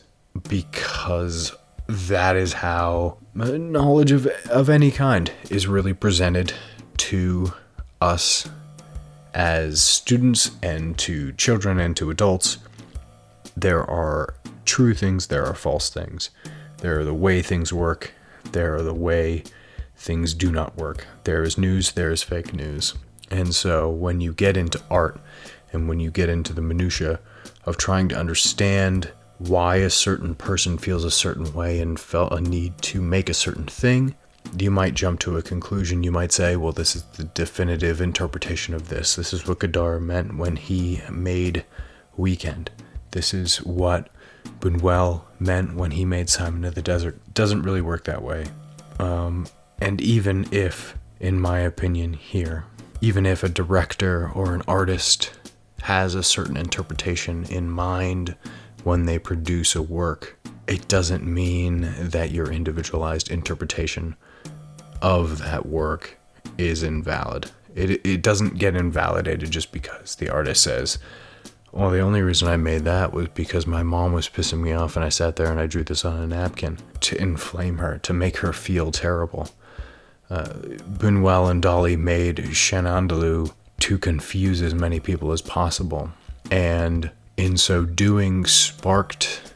because 0.50 1.56
that 1.88 2.36
is 2.36 2.52
how 2.52 3.18
knowledge 3.34 4.12
of, 4.12 4.28
of 4.50 4.70
any 4.70 4.92
kind 4.92 5.32
is 5.50 5.68
really 5.68 5.94
presented 5.94 6.52
to 6.98 7.54
us 8.02 8.50
as 9.34 9.82
students 9.82 10.52
and 10.64 10.98
to 10.98 11.32
children 11.34 11.80
and 11.80 11.96
to 11.98 12.10
adults. 12.10 12.58
There 13.56 13.84
are 13.84 14.36
true 14.66 14.94
things, 14.94 15.28
there 15.28 15.46
are 15.46 15.54
false 15.54 15.90
things. 15.90 16.30
There 16.80 17.00
are 17.00 17.04
the 17.04 17.14
way 17.14 17.42
things 17.42 17.74
work, 17.74 18.12
there 18.52 18.76
are 18.76 18.84
the 18.84 18.94
way 18.94 19.44
things 19.96 20.34
do 20.34 20.52
not 20.52 20.78
work. 20.78 21.08
There 21.24 21.44
is 21.44 21.58
news, 21.58 21.92
there 21.92 22.12
is 22.12 22.24
fake 22.24 22.54
news. 22.54 22.94
And 23.30 23.54
so 23.54 23.90
when 23.90 24.22
you 24.22 24.34
get 24.34 24.58
into 24.58 24.82
art 24.90 25.20
and 25.74 25.90
when 25.90 26.00
you 26.00 26.12
get 26.12 26.30
into 26.30 26.54
the 26.54 26.62
minutiae 26.62 27.20
of 27.66 27.78
trying 27.78 28.08
to 28.10 28.18
understand 28.18 29.12
why 29.38 29.78
a 29.78 29.90
certain 29.90 30.34
person 30.34 30.78
feels 30.78 31.04
a 31.04 31.12
certain 31.12 31.54
way 31.54 31.80
and 31.80 32.00
felt 32.00 32.32
a 32.32 32.42
need 32.42 32.78
to 32.82 33.02
make 33.02 33.30
a 33.30 33.34
certain 33.34 33.66
thing, 33.66 34.16
you 34.58 34.72
might 34.72 34.94
jump 34.94 35.20
to 35.22 35.38
a 35.38 35.42
conclusion. 35.42 36.04
You 36.04 36.12
might 36.12 36.32
say, 36.32 36.56
well, 36.56 36.72
this 36.72 36.96
is 36.96 37.04
the 37.04 37.24
definitive 37.24 38.02
interpretation 38.02 38.74
of 38.74 38.90
this. 38.90 39.16
This 39.16 39.34
is 39.34 39.48
what 39.48 39.60
Godard 39.60 40.04
meant 40.04 40.38
when 40.38 40.56
he 40.56 41.02
made 41.10 41.66
Weekend. 42.16 42.72
This 43.12 43.34
is 43.34 43.58
what 43.58 44.10
Buñuel 44.60 45.22
meant 45.40 45.76
when 45.76 45.92
he 45.92 46.06
made 46.06 46.30
Simon 46.30 46.66
of 46.66 46.76
the 46.76 46.82
Desert. 46.82 47.20
Doesn't 47.34 47.64
really 47.64 47.82
work 47.82 48.06
that 48.06 48.24
way. 48.24 48.46
Um, 49.00 49.48
and 49.80 50.02
even 50.02 50.48
if, 50.52 50.98
in 51.20 51.40
my 51.40 51.60
opinion, 51.60 52.14
here, 52.14 52.66
even 53.02 53.26
if 53.26 53.44
a 53.44 53.50
director 53.50 54.32
or 54.34 54.56
an 54.56 54.64
artist 54.68 55.32
has 55.84 56.16
a 56.16 56.24
certain 56.24 56.58
interpretation 56.58 57.46
in 57.46 57.70
mind 57.70 58.36
when 58.84 59.06
they 59.06 59.20
produce 59.20 59.76
a 59.76 59.82
work, 59.82 60.40
it 60.68 60.88
doesn't 60.88 61.24
mean 61.24 61.94
that 62.00 62.32
your 62.32 62.52
individualized 62.52 63.30
interpretation 63.30 64.16
of 65.02 65.40
that 65.40 65.66
work 65.66 66.18
is 66.58 66.84
invalid. 66.84 67.52
It, 67.76 68.06
it 68.06 68.22
doesn't 68.22 68.58
get 68.58 68.76
invalidated 68.76 69.52
just 69.52 69.72
because 69.72 70.16
the 70.16 70.30
artist 70.30 70.64
says, 70.64 70.98
well, 71.72 71.92
the 71.92 72.00
only 72.00 72.22
reason 72.22 72.48
I 72.48 72.58
made 72.58 72.86
that 72.86 73.14
was 73.14 73.28
because 73.28 73.68
my 73.68 73.84
mom 73.84 74.14
was 74.14 74.30
pissing 74.30 74.62
me 74.62 74.74
off 74.74 74.96
and 74.96 75.06
I 75.06 75.10
sat 75.10 75.36
there 75.36 75.52
and 75.52 75.60
I 75.60 75.68
drew 75.68 75.84
this 75.84 76.06
on 76.06 76.20
a 76.20 76.26
napkin 76.26 76.80
to 77.02 77.22
inflame 77.22 77.78
her, 77.78 78.00
to 78.00 78.14
make 78.14 78.38
her 78.38 78.54
feel 78.54 78.92
terrible. 78.92 79.50
Uh, 80.30 80.46
Buñuel 80.46 81.52
and 81.52 81.64
Dali 81.64 81.98
made 81.98 82.38
Chien 82.54 82.86
Andalou 82.86 83.54
to 83.82 83.98
confuse 83.98 84.62
as 84.62 84.74
many 84.74 85.00
people 85.00 85.32
as 85.32 85.42
possible. 85.42 86.10
And 86.50 87.12
in 87.38 87.58
so 87.58 87.86
doing, 87.86 88.46
sparked 88.46 89.54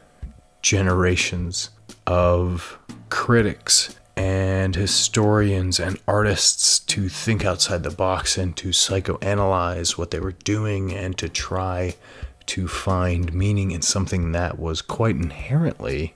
generations 0.62 1.72
of 2.06 2.78
critics 3.10 3.96
and 4.22 4.76
historians 4.76 5.80
and 5.80 6.00
artists 6.08 6.78
to 6.78 7.10
think 7.10 7.44
outside 7.44 7.82
the 7.82 7.90
box 7.90 8.38
and 8.38 8.56
to 8.56 8.68
psychoanalyze 8.68 9.98
what 9.98 10.12
they 10.12 10.20
were 10.20 10.34
doing 10.44 10.94
and 10.94 11.18
to 11.18 11.28
try 11.28 11.96
to 12.46 12.68
find 12.68 13.34
meaning 13.34 13.72
in 13.72 13.82
something 13.82 14.32
that 14.32 14.60
was 14.60 14.84
quite 14.84 15.16
inherently 15.16 16.14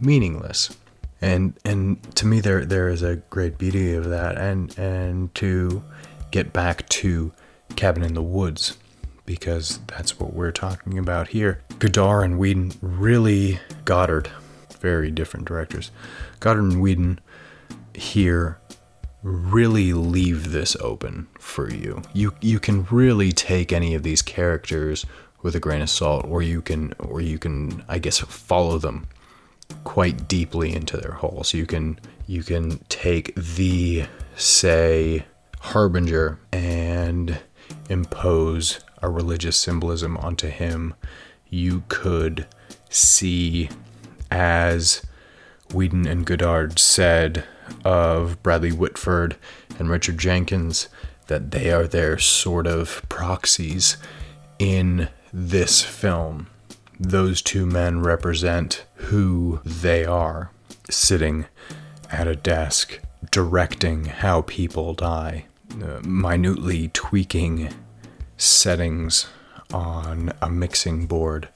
meaningless. 0.00 0.76
And 1.20 1.54
and 1.64 2.00
to 2.14 2.24
me 2.24 2.38
there 2.38 2.64
there 2.64 2.88
is 2.88 3.02
a 3.02 3.16
great 3.30 3.58
beauty 3.58 3.94
of 3.94 4.04
that 4.04 4.38
and 4.38 4.78
and 4.78 5.34
to 5.36 5.82
get 6.30 6.52
back 6.52 6.88
to 7.00 7.32
Cabin 7.74 8.04
in 8.04 8.14
the 8.14 8.22
Woods 8.22 8.78
because 9.26 9.80
that's 9.88 10.20
what 10.20 10.34
we're 10.34 10.52
talking 10.52 10.98
about 10.98 11.28
here. 11.28 11.62
Godard 11.80 12.24
and 12.26 12.38
Whedon 12.38 12.72
really 12.80 13.58
Goddard 13.84 14.30
very 14.82 15.10
different 15.10 15.46
directors. 15.46 15.90
Goddard 16.40 16.72
and 16.72 16.82
Whedon 16.82 17.20
here 17.94 18.58
really 19.22 19.92
leave 19.92 20.50
this 20.50 20.76
open 20.80 21.28
for 21.38 21.70
you. 21.70 22.02
You 22.12 22.34
you 22.40 22.58
can 22.58 22.84
really 22.90 23.32
take 23.32 23.72
any 23.72 23.94
of 23.94 24.02
these 24.02 24.20
characters 24.20 25.06
with 25.42 25.54
a 25.56 25.60
grain 25.60 25.80
of 25.80 25.90
salt, 25.90 26.26
or 26.26 26.42
you 26.42 26.60
can 26.60 26.92
or 26.98 27.20
you 27.20 27.38
can 27.38 27.84
I 27.88 27.98
guess 27.98 28.18
follow 28.18 28.78
them 28.78 29.06
quite 29.84 30.28
deeply 30.28 30.74
into 30.74 30.96
their 30.96 31.12
whole. 31.12 31.44
So 31.44 31.56
you 31.56 31.66
can 31.66 31.98
you 32.26 32.42
can 32.42 32.78
take 32.88 33.34
the 33.36 34.04
say 34.36 35.24
harbinger 35.60 36.40
and 36.52 37.38
impose 37.88 38.80
a 39.00 39.08
religious 39.08 39.56
symbolism 39.56 40.16
onto 40.16 40.48
him. 40.48 40.94
You 41.48 41.84
could 41.88 42.46
see 42.88 43.68
as 44.32 45.02
Whedon 45.74 46.06
and 46.06 46.24
Godard 46.24 46.78
said 46.78 47.44
of 47.84 48.42
Bradley 48.42 48.72
Whitford 48.72 49.36
and 49.78 49.90
Richard 49.90 50.16
Jenkins 50.16 50.88
that 51.26 51.50
they 51.50 51.70
are 51.70 51.86
their 51.86 52.18
sort 52.18 52.66
of 52.66 53.02
proxies 53.10 53.98
in 54.58 55.08
this 55.34 55.82
film. 55.82 56.46
Those 56.98 57.42
two 57.42 57.66
men 57.66 58.00
represent 58.00 58.86
who 58.94 59.60
they 59.64 60.04
are, 60.06 60.50
sitting 60.88 61.44
at 62.10 62.26
a 62.26 62.36
desk, 62.36 63.00
directing 63.30 64.06
how 64.06 64.42
people 64.42 64.94
die, 64.94 65.44
uh, 65.82 66.00
minutely 66.04 66.88
tweaking 66.88 67.70
settings 68.38 69.26
on 69.74 70.32
a 70.40 70.48
mixing 70.48 71.06
board 71.06 71.48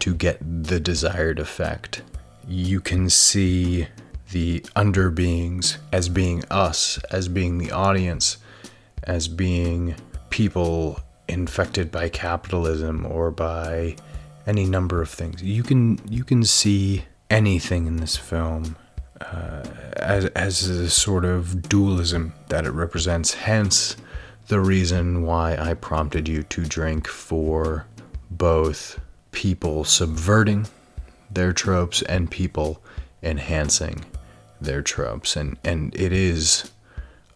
to 0.00 0.14
get 0.14 0.38
the 0.40 0.80
desired 0.80 1.38
effect 1.38 2.02
you 2.46 2.80
can 2.80 3.10
see 3.10 3.88
the 4.32 4.60
underbeings 4.74 5.78
as 5.92 6.08
being 6.08 6.44
us, 6.50 6.98
as 7.10 7.28
being 7.28 7.58
the 7.58 7.70
audience, 7.70 8.38
as 9.04 9.28
being 9.28 9.94
people 10.30 11.00
infected 11.28 11.90
by 11.90 12.08
capitalism 12.08 13.04
or 13.06 13.30
by 13.30 13.96
any 14.46 14.64
number 14.64 15.02
of 15.02 15.08
things. 15.10 15.42
You 15.42 15.62
can 15.62 16.00
you 16.08 16.24
can 16.24 16.44
see 16.44 17.04
anything 17.30 17.86
in 17.86 17.96
this 17.96 18.16
film 18.16 18.76
uh, 19.20 19.64
as 19.96 20.26
as 20.26 20.68
a 20.68 20.90
sort 20.90 21.24
of 21.24 21.68
dualism 21.68 22.32
that 22.48 22.64
it 22.64 22.70
represents. 22.70 23.34
Hence, 23.34 23.96
the 24.48 24.60
reason 24.60 25.22
why 25.22 25.56
I 25.56 25.74
prompted 25.74 26.28
you 26.28 26.42
to 26.44 26.62
drink 26.62 27.08
for 27.08 27.86
both 28.30 29.00
people 29.32 29.84
subverting 29.84 30.66
their 31.30 31.52
tropes 31.52 32.02
and 32.02 32.30
people 32.30 32.82
enhancing 33.22 34.04
their 34.60 34.82
tropes. 34.82 35.36
And 35.36 35.58
and 35.64 35.94
it 35.94 36.12
is 36.12 36.70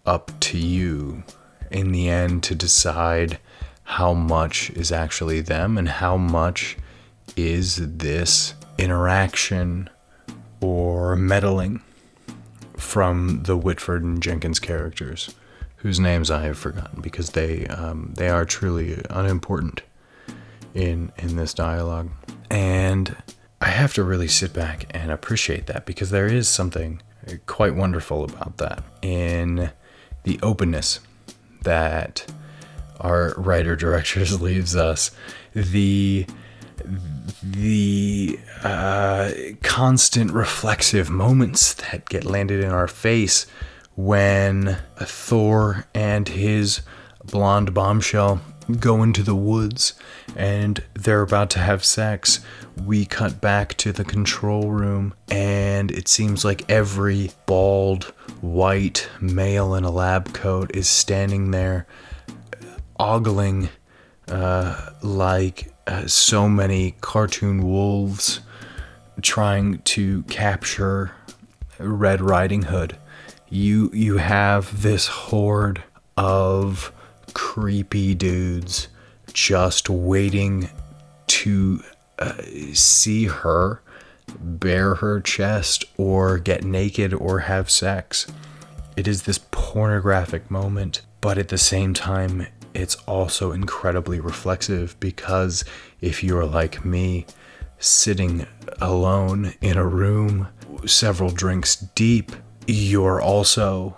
up 0.06 0.32
to 0.40 0.58
you 0.58 1.22
in 1.70 1.92
the 1.92 2.08
end 2.08 2.42
to 2.44 2.54
decide 2.54 3.38
how 3.84 4.14
much 4.14 4.70
is 4.70 4.92
actually 4.92 5.40
them 5.40 5.76
and 5.76 5.88
how 5.88 6.16
much 6.16 6.76
is 7.36 7.76
this 7.98 8.54
interaction 8.78 9.90
or 10.60 11.16
meddling 11.16 11.82
from 12.76 13.42
the 13.44 13.56
Whitford 13.56 14.02
and 14.02 14.22
Jenkins 14.22 14.58
characters, 14.58 15.34
whose 15.76 16.00
names 16.00 16.30
I 16.30 16.42
have 16.42 16.58
forgotten 16.58 17.00
because 17.00 17.30
they 17.30 17.66
um, 17.66 18.14
they 18.16 18.28
are 18.28 18.44
truly 18.44 19.02
unimportant 19.10 19.82
in 20.74 21.12
in 21.18 21.36
this 21.36 21.54
dialogue, 21.54 22.10
and 22.50 23.16
I 23.60 23.68
have 23.68 23.92
to 23.94 24.04
really 24.04 24.28
sit 24.28 24.52
back 24.52 24.86
and 24.90 25.10
appreciate 25.10 25.66
that 25.66 25.84
because 25.84 26.10
there 26.10 26.26
is 26.26 26.48
something 26.48 27.02
quite 27.46 27.74
wonderful 27.74 28.24
about 28.24 28.56
that 28.56 28.82
in 29.02 29.70
the 30.22 30.38
openness 30.42 31.00
that 31.62 32.26
our 33.00 33.34
writer 33.36 33.76
directors 33.76 34.40
leaves 34.42 34.76
us. 34.76 35.10
The 35.54 36.26
the 37.42 38.38
uh, 38.64 39.32
constant 39.62 40.30
reflexive 40.32 41.10
moments 41.10 41.74
that 41.74 42.08
get 42.08 42.24
landed 42.24 42.64
in 42.64 42.70
our 42.70 42.88
face 42.88 43.46
when 43.96 44.78
Thor 44.96 45.86
and 45.94 46.26
his 46.26 46.80
blonde 47.22 47.74
bombshell 47.74 48.40
go 48.72 49.02
into 49.02 49.22
the 49.22 49.34
woods 49.34 49.94
and 50.36 50.82
they're 50.94 51.22
about 51.22 51.50
to 51.50 51.58
have 51.58 51.84
sex. 51.84 52.40
We 52.84 53.04
cut 53.04 53.40
back 53.40 53.74
to 53.78 53.92
the 53.92 54.04
control 54.04 54.70
room, 54.70 55.14
and 55.30 55.90
it 55.90 56.08
seems 56.08 56.44
like 56.44 56.68
every 56.70 57.30
bald, 57.46 58.04
white 58.40 59.08
male 59.20 59.74
in 59.74 59.84
a 59.84 59.90
lab 59.90 60.32
coat 60.32 60.74
is 60.74 60.88
standing 60.88 61.50
there, 61.50 61.86
ogling 62.98 63.68
uh, 64.28 64.90
like 65.02 65.72
uh, 65.86 66.06
so 66.06 66.48
many 66.48 66.94
cartoon 67.00 67.62
wolves 67.68 68.40
trying 69.20 69.78
to 69.80 70.22
capture 70.24 71.12
Red 71.78 72.20
Riding 72.20 72.62
Hood. 72.62 72.96
You 73.48 73.90
you 73.92 74.18
have 74.18 74.82
this 74.82 75.08
horde 75.08 75.82
of 76.16 76.92
creepy 77.34 78.14
dudes 78.14 78.88
just 79.32 79.88
waiting 79.88 80.68
to 81.26 81.82
uh, 82.18 82.34
see 82.72 83.26
her 83.26 83.82
bare 84.38 84.96
her 84.96 85.20
chest 85.20 85.84
or 85.96 86.38
get 86.38 86.64
naked 86.64 87.12
or 87.14 87.40
have 87.40 87.70
sex. 87.70 88.26
It 88.96 89.08
is 89.08 89.22
this 89.22 89.38
pornographic 89.50 90.50
moment, 90.50 91.02
but 91.20 91.38
at 91.38 91.48
the 91.48 91.58
same 91.58 91.94
time, 91.94 92.46
it's 92.74 92.96
also 93.06 93.52
incredibly 93.52 94.20
reflexive 94.20 94.98
because 95.00 95.64
if 96.00 96.22
you're 96.22 96.46
like 96.46 96.84
me, 96.84 97.26
sitting 97.78 98.46
alone 98.80 99.54
in 99.60 99.76
a 99.76 99.86
room, 99.86 100.48
several 100.86 101.30
drinks 101.30 101.76
deep, 101.76 102.32
you're 102.66 103.20
also 103.20 103.96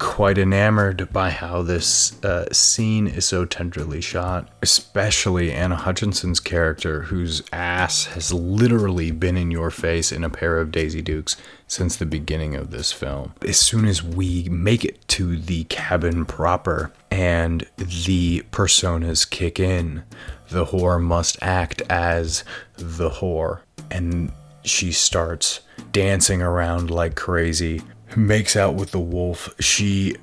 quite 0.00 0.38
enamored 0.38 1.12
by 1.12 1.28
how 1.28 1.60
this 1.62 2.20
uh, 2.24 2.50
scene 2.50 3.06
is 3.06 3.26
so 3.26 3.44
tenderly 3.44 4.00
shot, 4.00 4.48
especially 4.62 5.52
Anna 5.52 5.76
Hutchinson's 5.76 6.40
character, 6.40 7.02
whose 7.02 7.42
ass 7.52 8.06
has 8.06 8.32
literally 8.32 9.10
been 9.10 9.36
in 9.36 9.50
your 9.50 9.70
face 9.70 10.10
in 10.10 10.24
a 10.24 10.30
pair 10.30 10.58
of 10.58 10.72
Daisy 10.72 11.02
Dukes 11.02 11.36
since 11.68 11.96
the 11.96 12.06
beginning 12.06 12.56
of 12.56 12.70
this 12.70 12.92
film. 12.92 13.34
As 13.46 13.58
soon 13.58 13.84
as 13.84 14.02
we 14.02 14.48
make 14.48 14.84
it 14.84 15.06
to 15.08 15.36
the 15.36 15.64
cabin 15.64 16.24
proper 16.24 16.90
and 17.10 17.66
the 17.76 18.40
personas 18.50 19.28
kick 19.28 19.60
in, 19.60 20.02
the 20.48 20.66
whore 20.66 21.00
must 21.00 21.36
act 21.42 21.82
as 21.90 22.42
the 22.76 23.10
whore. 23.10 23.60
And 23.90 24.32
she 24.64 24.92
starts 24.92 25.60
dancing 25.92 26.40
around 26.40 26.90
like 26.90 27.16
crazy, 27.16 27.82
makes 28.16 28.56
out 28.56 28.74
with 28.74 28.90
the 28.90 29.00
wolf. 29.00 29.48
She 29.60 30.16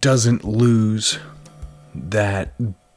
doesn't 0.00 0.44
lose 0.44 1.18
that 1.94 2.54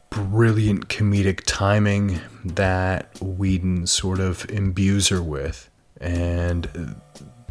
brilliant 0.09 0.87
comedic 0.87 1.41
timing 1.45 2.19
that 2.43 3.09
Whedon 3.21 3.87
sort 3.87 4.19
of 4.19 4.49
imbues 4.49 5.09
her 5.09 5.21
with. 5.21 5.69
And 5.99 6.95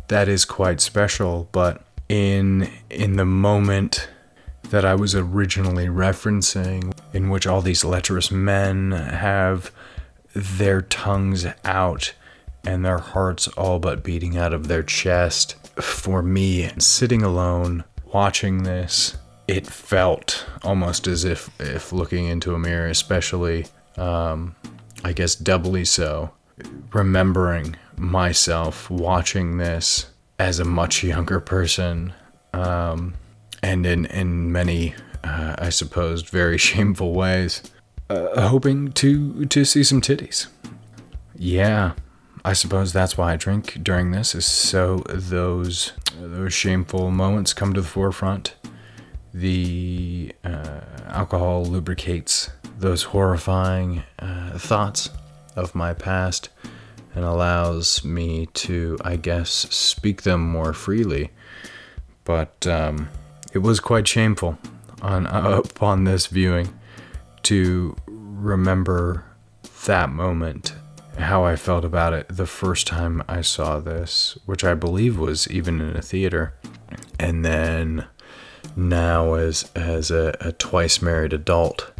that 0.08 0.28
is 0.28 0.44
quite 0.44 0.80
special, 0.80 1.48
but 1.52 1.82
in 2.08 2.70
in 2.88 3.16
the 3.16 3.24
moment 3.24 4.08
that 4.70 4.84
I 4.84 4.94
was 4.94 5.14
originally 5.14 5.86
referencing, 5.86 6.96
in 7.12 7.28
which 7.28 7.46
all 7.46 7.60
these 7.60 7.84
lecherous 7.84 8.30
men 8.30 8.92
have 8.92 9.70
their 10.34 10.82
tongues 10.82 11.46
out 11.64 12.14
and 12.64 12.84
their 12.84 12.98
hearts 12.98 13.48
all 13.48 13.78
but 13.78 14.02
beating 14.02 14.36
out 14.36 14.52
of 14.52 14.68
their 14.68 14.82
chest. 14.82 15.54
For 15.80 16.22
me, 16.22 16.70
sitting 16.78 17.22
alone, 17.22 17.84
watching 18.12 18.62
this, 18.62 19.16
it 19.46 19.66
felt 19.66 20.46
almost 20.62 21.06
as 21.06 21.24
if, 21.24 21.50
if 21.60 21.92
looking 21.92 22.26
into 22.26 22.54
a 22.54 22.58
mirror, 22.58 22.88
especially, 22.88 23.66
um, 23.96 24.56
I 25.04 25.12
guess, 25.12 25.34
doubly 25.34 25.84
so, 25.84 26.32
remembering 26.92 27.76
myself 27.96 28.90
watching 28.90 29.58
this 29.58 30.06
as 30.38 30.58
a 30.58 30.64
much 30.64 31.02
younger 31.02 31.40
person, 31.40 32.12
um, 32.52 33.14
and 33.62 33.86
in, 33.86 34.06
in 34.06 34.50
many, 34.52 34.94
uh, 35.24 35.56
I 35.58 35.70
suppose, 35.70 36.22
very 36.22 36.58
shameful 36.68 37.12
ways, 37.12 37.62
uh, 38.08 38.48
hoping 38.48 38.92
to, 38.92 39.44
to 39.46 39.64
see 39.64 39.84
some 39.84 40.00
titties. 40.00 40.46
Yeah, 41.36 41.92
I 42.46 42.52
suppose 42.52 42.92
that's 42.92 43.18
why 43.18 43.32
I 43.32 43.36
drink 43.36 43.82
during 43.82 44.12
this 44.12 44.32
is 44.32 44.46
so 44.46 44.98
those 45.08 45.94
those 46.16 46.54
shameful 46.54 47.10
moments 47.10 47.52
come 47.52 47.74
to 47.74 47.80
the 47.80 47.88
forefront. 47.88 48.54
The 49.34 50.32
uh, 50.44 50.80
alcohol 51.08 51.64
lubricates 51.64 52.50
those 52.78 53.02
horrifying 53.02 54.04
uh, 54.20 54.58
thoughts 54.58 55.10
of 55.56 55.74
my 55.74 55.92
past 55.92 56.50
and 57.16 57.24
allows 57.24 58.04
me 58.04 58.46
to, 58.54 58.96
I 59.04 59.16
guess, 59.16 59.50
speak 59.50 60.22
them 60.22 60.48
more 60.48 60.72
freely. 60.72 61.30
But 62.22 62.64
um, 62.64 63.08
it 63.52 63.58
was 63.58 63.80
quite 63.80 64.06
shameful 64.06 64.56
on 65.02 65.26
uh, 65.26 65.62
upon 65.64 66.04
this 66.04 66.28
viewing 66.28 66.78
to 67.42 67.96
remember 68.06 69.24
that 69.86 70.10
moment 70.10 70.74
how 71.18 71.44
I 71.44 71.56
felt 71.56 71.84
about 71.84 72.12
it 72.12 72.26
the 72.28 72.46
first 72.46 72.86
time 72.86 73.22
I 73.28 73.40
saw 73.40 73.80
this, 73.80 74.38
which 74.46 74.64
I 74.64 74.74
believe 74.74 75.18
was 75.18 75.48
even 75.48 75.80
in 75.80 75.96
a 75.96 76.02
theater, 76.02 76.54
and 77.18 77.44
then 77.44 78.06
now 78.76 79.34
as 79.34 79.70
as 79.74 80.10
a, 80.10 80.36
a 80.40 80.52
twice 80.52 81.00
married 81.00 81.32
adult 81.32 81.92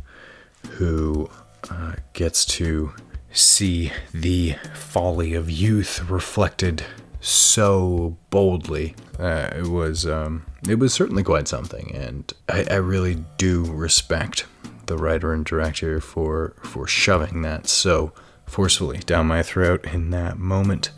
who 0.73 1.31
uh, 1.71 1.95
gets 2.13 2.45
to 2.45 2.93
see 3.33 3.93
the 4.13 4.57
folly 4.75 5.35
of 5.35 5.51
youth 5.51 6.09
reflected 6.09 6.85
so 7.21 8.17
boldly. 8.31 8.95
Uh, 9.19 9.51
it 9.57 9.67
was 9.67 10.07
um, 10.07 10.45
it 10.69 10.79
was 10.79 10.93
certainly 10.93 11.23
quite 11.23 11.49
something, 11.49 11.95
and 11.95 12.33
I, 12.49 12.67
I 12.71 12.77
really 12.77 13.25
do 13.39 13.65
respect 13.65 14.47
the 14.87 14.97
writer 14.97 15.33
and 15.33 15.45
director 15.45 16.01
for 16.01 16.55
for 16.63 16.87
shoving 16.87 17.43
that 17.43 17.67
so 17.67 18.13
forcefully 18.47 18.99
down 18.99 19.27
my 19.27 19.43
throat 19.43 19.85
in 19.93 20.11
that 20.11 20.39
moment. 20.39 20.91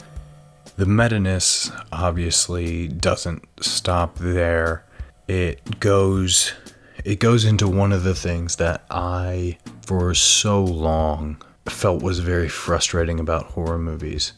The 0.77 0.87
meta-ness 0.87 1.73
obviously 1.91 2.87
doesn't 2.87 3.45
stop 3.61 4.17
there. 4.17 4.85
It 5.27 5.81
goes 5.81 6.53
it 7.05 7.21
goes 7.21 7.45
into 7.45 7.69
one 7.69 7.93
of 7.93 8.03
the 8.03 8.15
things 8.15 8.57
that 8.57 8.85
I 8.91 9.59
for 9.87 10.15
so 10.15 10.63
long 10.63 11.41
felt 11.67 12.03
was 12.03 12.19
very 12.19 12.49
frustrating 12.49 13.21
about 13.21 13.47
horror 13.47 13.79
movies. 13.79 14.33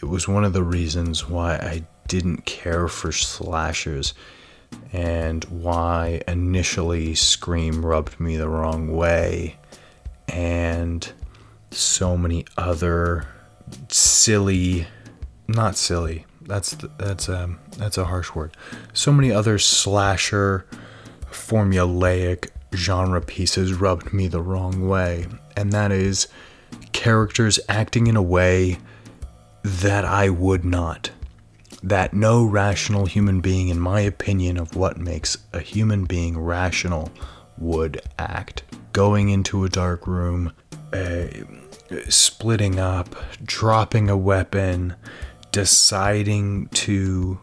It 0.00 0.06
was 0.06 0.28
one 0.28 0.44
of 0.44 0.52
the 0.52 0.62
reasons 0.62 1.28
why 1.28 1.56
I 1.56 1.84
didn't 2.08 2.44
care 2.44 2.88
for 2.88 3.10
slashers 3.10 4.14
and 4.92 5.44
why 5.44 6.22
initially 6.28 7.14
Scream 7.14 7.84
rubbed 7.84 8.20
me 8.20 8.36
the 8.36 8.48
wrong 8.48 8.94
way. 8.94 9.56
And 10.28 11.10
so 11.76 12.16
many 12.16 12.44
other 12.56 13.26
silly, 13.88 14.86
not 15.48 15.76
silly. 15.76 16.26
That's 16.42 16.76
that's 16.98 17.28
um 17.28 17.58
that's 17.78 17.98
a 17.98 18.04
harsh 18.04 18.34
word. 18.34 18.56
So 18.92 19.12
many 19.12 19.32
other 19.32 19.58
slasher, 19.58 20.66
formulaic 21.30 22.50
genre 22.74 23.20
pieces 23.20 23.72
rubbed 23.72 24.12
me 24.12 24.28
the 24.28 24.42
wrong 24.42 24.88
way, 24.88 25.26
and 25.56 25.72
that 25.72 25.92
is 25.92 26.28
characters 26.92 27.58
acting 27.68 28.06
in 28.06 28.16
a 28.16 28.22
way 28.22 28.78
that 29.62 30.04
I 30.04 30.28
would 30.28 30.64
not. 30.64 31.10
That 31.82 32.14
no 32.14 32.44
rational 32.44 33.06
human 33.06 33.40
being, 33.40 33.68
in 33.68 33.78
my 33.78 34.00
opinion, 34.00 34.58
of 34.58 34.74
what 34.74 34.98
makes 34.98 35.36
a 35.52 35.60
human 35.60 36.04
being 36.04 36.38
rational, 36.38 37.10
would 37.58 38.00
act. 38.18 38.62
Going 38.92 39.28
into 39.28 39.64
a 39.64 39.68
dark 39.68 40.06
room, 40.06 40.52
uh, 40.92 41.26
splitting 42.08 42.78
up, 42.78 43.14
dropping 43.44 44.08
a 44.08 44.16
weapon, 44.16 44.94
deciding 45.52 46.66
to 46.68 47.38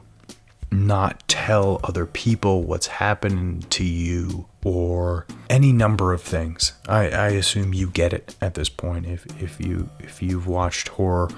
not 0.71 1.27
tell 1.27 1.79
other 1.83 2.05
people 2.05 2.63
what's 2.63 2.87
happening 2.87 3.61
to 3.69 3.83
you 3.83 4.45
or 4.63 5.25
any 5.49 5.73
number 5.73 6.13
of 6.13 6.21
things. 6.21 6.73
I, 6.87 7.09
I 7.09 7.27
assume 7.29 7.73
you 7.73 7.89
get 7.89 8.13
it 8.13 8.35
at 8.41 8.53
this 8.53 8.69
point. 8.69 9.05
If 9.05 9.25
if 9.41 9.59
you 9.59 9.89
if 9.99 10.21
you've 10.21 10.47
watched 10.47 10.89
horror, 10.89 11.29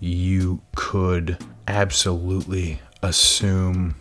you 0.00 0.60
could 0.74 1.38
absolutely 1.68 2.80
assume 3.02 3.94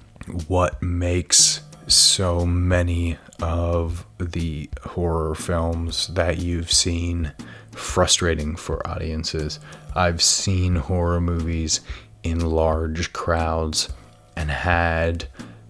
what 0.48 0.82
makes 0.82 1.62
so 1.88 2.46
many 2.46 3.18
of 3.42 4.06
the 4.20 4.70
horror 4.84 5.36
films 5.36 6.08
that 6.08 6.38
you've 6.38 6.72
seen 6.72 7.34
frustrating 7.92 8.56
for 8.56 8.88
audiences. 8.88 9.60
I've 9.94 10.22
seen 10.22 10.76
horror 10.78 11.20
movies 11.20 11.82
in 12.24 12.40
large 12.40 13.12
crowds 13.12 13.90
and 14.38 14.50
had 14.50 15.28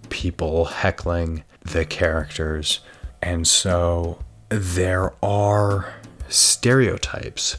people 0.08 0.66
heckling 0.66 1.42
the 1.62 1.84
characters. 1.84 2.78
And 3.20 3.44
so 3.44 4.20
there 4.50 5.12
are 5.20 5.94
stereotypes 6.28 7.56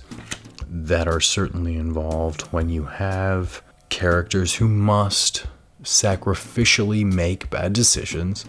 that 0.65 1.09
are 1.09 1.19
certainly 1.19 1.75
involved 1.75 2.43
when 2.53 2.69
you 2.69 2.85
have 2.85 3.61
characters 3.89 4.55
who 4.55 4.69
must 4.69 5.45
sacrificially 5.83 7.03
make 7.03 7.49
bad 7.49 7.73
decisions 7.73 8.45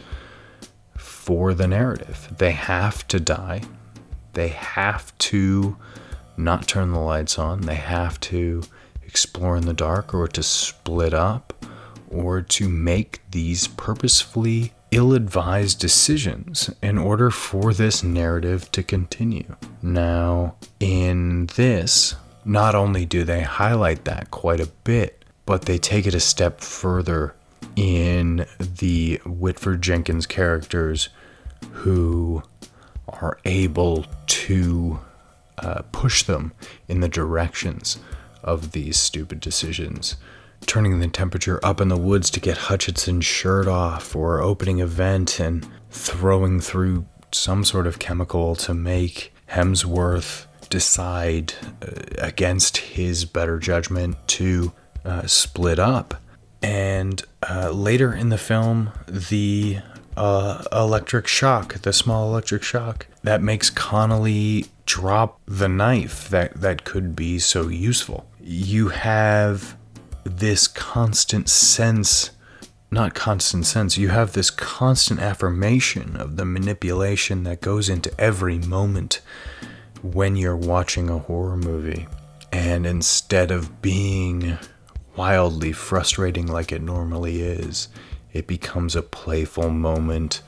for 0.96 1.54
the 1.54 1.66
narrative. 1.66 2.32
They 2.38 2.52
have 2.52 3.08
to 3.08 3.18
die. 3.18 3.62
They 4.34 4.48
have 4.48 5.16
to 5.18 5.76
not 6.36 6.68
turn 6.68 6.92
the 6.92 6.98
lights 6.98 7.38
on. 7.38 7.62
They 7.62 7.74
have 7.74 8.20
to 8.20 8.62
explore 9.02 9.56
in 9.56 9.66
the 9.66 9.72
dark 9.72 10.14
or 10.14 10.26
to 10.28 10.42
split 10.42 11.14
up 11.14 11.64
or 12.10 12.40
to 12.42 12.68
make 12.68 13.20
these 13.30 13.66
purposefully 13.66 14.72
ill 14.90 15.12
advised 15.12 15.80
decisions 15.80 16.70
in 16.80 16.98
order 16.98 17.30
for 17.30 17.74
this 17.74 18.02
narrative 18.02 18.70
to 18.72 18.82
continue. 18.82 19.56
Now, 19.82 20.54
in 20.78 21.46
this, 21.56 22.14
not 22.44 22.74
only 22.74 23.04
do 23.04 23.24
they 23.24 23.42
highlight 23.42 24.04
that 24.04 24.30
quite 24.30 24.60
a 24.60 24.66
bit, 24.66 25.24
but 25.46 25.62
they 25.62 25.78
take 25.78 26.06
it 26.06 26.14
a 26.14 26.20
step 26.20 26.60
further 26.60 27.34
in 27.76 28.46
the 28.58 29.20
Whitford 29.26 29.82
Jenkins 29.82 30.26
characters 30.26 31.08
who 31.72 32.42
are 33.08 33.38
able 33.44 34.06
to 34.26 35.00
uh, 35.58 35.82
push 35.92 36.22
them 36.22 36.52
in 36.88 37.00
the 37.00 37.08
directions 37.08 37.98
of 38.42 38.72
these 38.72 38.96
stupid 38.96 39.40
decisions 39.40 40.16
turning 40.66 40.98
the 40.98 41.08
temperature 41.08 41.60
up 41.62 41.80
in 41.80 41.88
the 41.88 41.96
woods 41.96 42.30
to 42.30 42.40
get 42.40 42.56
Hutchinson's 42.56 43.24
shirt 43.24 43.66
off, 43.66 44.14
or 44.14 44.40
opening 44.40 44.80
a 44.80 44.86
vent 44.86 45.40
and 45.40 45.66
throwing 45.90 46.60
through 46.60 47.06
some 47.32 47.64
sort 47.64 47.86
of 47.86 47.98
chemical 47.98 48.54
to 48.56 48.74
make 48.74 49.32
Hemsworth 49.50 50.46
decide 50.70 51.54
uh, 51.82 52.00
against 52.18 52.78
his 52.78 53.24
better 53.24 53.58
judgment 53.58 54.16
to 54.28 54.72
uh, 55.04 55.26
split 55.26 55.78
up. 55.78 56.20
And 56.62 57.22
uh, 57.48 57.70
later 57.70 58.14
in 58.14 58.30
the 58.30 58.38
film, 58.38 58.90
the 59.06 59.78
uh, 60.16 60.64
electric 60.72 61.26
shock, 61.26 61.74
the 61.82 61.92
small 61.92 62.28
electric 62.28 62.62
shock, 62.62 63.06
that 63.22 63.42
makes 63.42 63.70
Connolly 63.70 64.66
drop 64.86 65.40
the 65.46 65.68
knife 65.68 66.28
that, 66.28 66.54
that 66.60 66.84
could 66.84 67.16
be 67.16 67.38
so 67.38 67.68
useful. 67.68 68.26
You 68.40 68.88
have 68.88 69.76
this 70.24 70.68
constant 70.68 71.48
sense 71.48 72.30
not 72.94 73.12
constant 73.12 73.66
sense, 73.66 73.98
you 73.98 74.08
have 74.08 74.32
this 74.32 74.50
constant 74.50 75.20
affirmation 75.20 76.16
of 76.16 76.36
the 76.36 76.44
manipulation 76.44 77.42
that 77.42 77.60
goes 77.60 77.88
into 77.88 78.18
every 78.18 78.58
moment 78.58 79.20
when 80.00 80.36
you're 80.36 80.56
watching 80.56 81.10
a 81.10 81.18
horror 81.18 81.56
movie. 81.56 82.06
And 82.52 82.86
instead 82.86 83.50
of 83.50 83.82
being 83.82 84.58
wildly 85.16 85.72
frustrating 85.72 86.46
like 86.46 86.70
it 86.70 86.82
normally 86.82 87.42
is, 87.42 87.88
it 88.34 88.46
becomes 88.46 88.94
a 88.94 89.02
playful 89.02 89.70
moment 89.70 90.42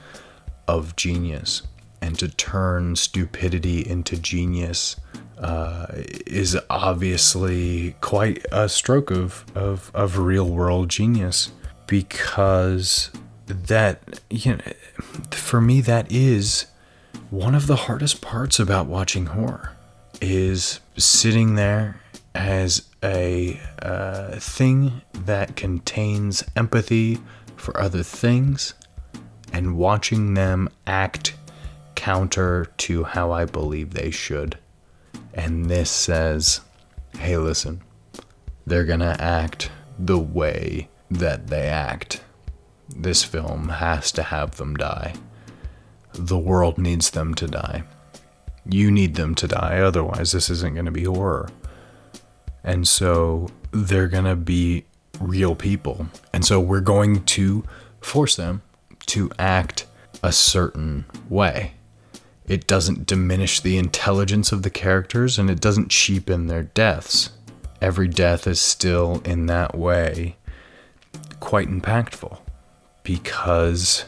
of 0.68 0.96
genius. 0.96 1.62
And 2.02 2.18
to 2.18 2.28
turn 2.28 2.96
stupidity 2.96 3.88
into 3.88 4.18
genius 4.18 4.96
uh, 5.38 5.86
is 6.26 6.58
obviously 6.68 7.96
quite 8.00 8.44
a 8.52 8.68
stroke 8.68 9.10
of, 9.10 9.44
of, 9.54 9.90
of 9.94 10.18
real 10.18 10.50
world 10.50 10.90
genius 10.90 11.52
because 11.86 13.10
that, 13.46 14.20
you 14.28 14.56
know, 14.56 14.72
for 15.30 15.60
me, 15.60 15.80
that 15.80 16.10
is 16.10 16.66
one 17.30 17.54
of 17.54 17.66
the 17.66 17.76
hardest 17.76 18.20
parts 18.20 18.58
about 18.58 18.86
watching 18.86 19.26
horror 19.26 19.72
is 20.20 20.80
sitting 20.96 21.54
there 21.54 22.00
as 22.34 22.88
a 23.02 23.60
uh, 23.80 24.38
thing 24.38 25.02
that 25.12 25.56
contains 25.56 26.44
empathy 26.56 27.18
for 27.66 27.80
other 27.80 28.04
things 28.04 28.74
and 29.52 29.76
watching 29.76 30.34
them 30.34 30.68
act 30.86 31.34
counter 31.96 32.66
to 32.76 33.02
how 33.02 33.32
I 33.32 33.44
believe 33.44 33.92
they 33.92 34.12
should. 34.12 34.56
And 35.34 35.66
this 35.66 35.90
says, 35.90 36.60
hey, 37.18 37.36
listen, 37.38 37.82
they're 38.64 38.84
to 39.00 39.20
act 39.20 39.72
the 39.98 40.18
way 40.18 40.88
that 41.10 41.48
they 41.48 41.66
act. 41.66 42.22
This 42.94 43.24
film 43.24 43.68
has 43.68 44.12
to 44.12 44.22
have 44.22 44.58
them 44.58 44.76
die. 44.76 45.14
The 46.12 46.38
world 46.38 46.78
needs 46.78 47.10
them 47.10 47.34
to 47.34 47.48
die. 47.48 47.82
You 48.64 48.92
need 48.92 49.16
them 49.16 49.34
to 49.34 49.48
die, 49.48 49.80
otherwise, 49.80 50.30
this 50.30 50.50
isn't 50.50 50.74
to 50.86 50.92
be 50.92 51.04
horror. 51.04 51.48
And 52.62 52.86
so 52.86 53.48
they're 53.72 54.08
to 54.24 54.36
be 54.36 54.84
real 55.20 55.54
people. 55.54 56.08
And 56.32 56.44
so 56.44 56.60
we're 56.60 56.80
going 56.80 57.24
to 57.24 57.64
force 58.00 58.36
them 58.36 58.62
to 59.06 59.30
act 59.38 59.86
a 60.22 60.32
certain 60.32 61.06
way. 61.28 61.72
It 62.46 62.66
doesn't 62.66 63.06
diminish 63.06 63.60
the 63.60 63.76
intelligence 63.76 64.52
of 64.52 64.62
the 64.62 64.70
characters 64.70 65.38
and 65.38 65.50
it 65.50 65.60
doesn't 65.60 65.90
cheapen 65.90 66.46
their 66.46 66.62
deaths. 66.62 67.30
Every 67.80 68.08
death 68.08 68.46
is 68.46 68.60
still, 68.60 69.20
in 69.24 69.46
that 69.46 69.76
way, 69.76 70.36
quite 71.40 71.68
impactful 71.68 72.38
because 73.02 74.06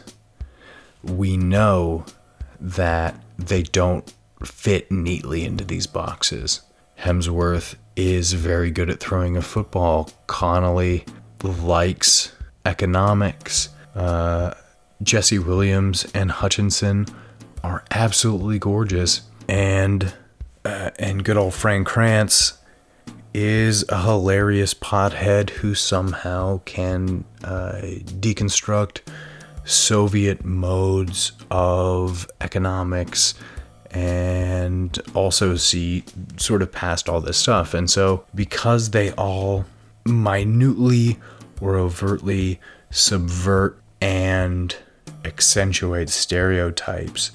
we 1.03 1.37
know 1.37 2.05
that 2.59 3.21
they 3.37 3.63
don't 3.63 4.13
fit 4.43 4.91
neatly 4.91 5.45
into 5.45 5.63
these 5.63 5.87
boxes. 5.87 6.61
Hemsworth 6.99 7.75
is 7.99 8.31
very 8.31 8.71
good 8.71 8.89
at 8.89 9.01
throwing 9.01 9.35
a 9.35 9.41
football. 9.41 10.09
Connolly 10.27 11.03
likes 11.43 12.31
economics. 12.65 13.69
Uh, 13.93 14.53
Jesse 15.03 15.39
Williams 15.39 16.07
and 16.13 16.31
Hutchinson 16.31 17.07
are 17.61 17.83
absolutely 17.91 18.57
gorgeous, 18.57 19.23
and 19.49 20.13
uh, 20.63 20.91
and 20.97 21.25
good 21.25 21.35
old 21.35 21.53
Fran 21.53 21.83
Kranz 21.83 22.53
is 23.33 23.83
a 23.89 24.01
hilarious 24.03 24.73
pothead 24.73 25.49
who 25.49 25.75
somehow 25.75 26.61
can 26.65 27.25
uh, 27.43 27.81
deconstruct 28.21 29.01
Soviet 29.65 30.45
modes 30.45 31.33
of 31.51 32.27
economics 32.39 33.33
and 33.91 34.99
also 35.13 35.55
see 35.55 36.03
sort 36.37 36.61
of 36.61 36.71
past 36.71 37.09
all 37.09 37.21
this 37.21 37.37
stuff. 37.37 37.73
And 37.73 37.89
so, 37.89 38.25
because 38.35 38.91
they 38.91 39.11
all 39.13 39.65
minutely 40.05 41.17
or 41.59 41.77
overtly 41.77 42.59
subvert 42.91 43.79
and 44.01 44.75
accentuate 45.25 46.09
stereotypes, 46.09 47.31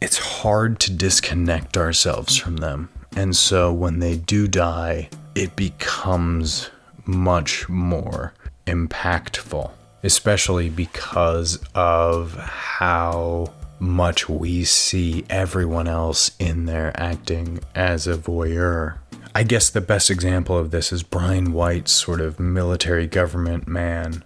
it's 0.00 0.18
hard 0.18 0.78
to 0.80 0.92
disconnect 0.92 1.76
ourselves 1.76 2.36
from 2.36 2.58
them. 2.58 2.90
And 3.16 3.34
so 3.36 3.72
when 3.72 4.00
they 4.00 4.16
do 4.16 4.48
die, 4.48 5.08
it 5.34 5.56
becomes 5.56 6.70
much 7.06 7.68
more 7.68 8.34
impactful, 8.66 9.70
especially 10.02 10.68
because 10.68 11.62
of 11.74 12.34
how 12.34 13.52
much 13.84 14.28
we 14.28 14.64
see 14.64 15.24
everyone 15.30 15.86
else 15.86 16.32
in 16.38 16.66
there 16.66 16.92
acting 17.00 17.60
as 17.74 18.06
a 18.06 18.16
voyeur. 18.16 18.98
I 19.34 19.42
guess 19.42 19.70
the 19.70 19.80
best 19.80 20.10
example 20.10 20.56
of 20.56 20.70
this 20.70 20.92
is 20.92 21.02
Brian 21.02 21.52
White's 21.52 21.92
sort 21.92 22.20
of 22.20 22.40
military 22.40 23.06
government 23.06 23.68
man 23.68 24.24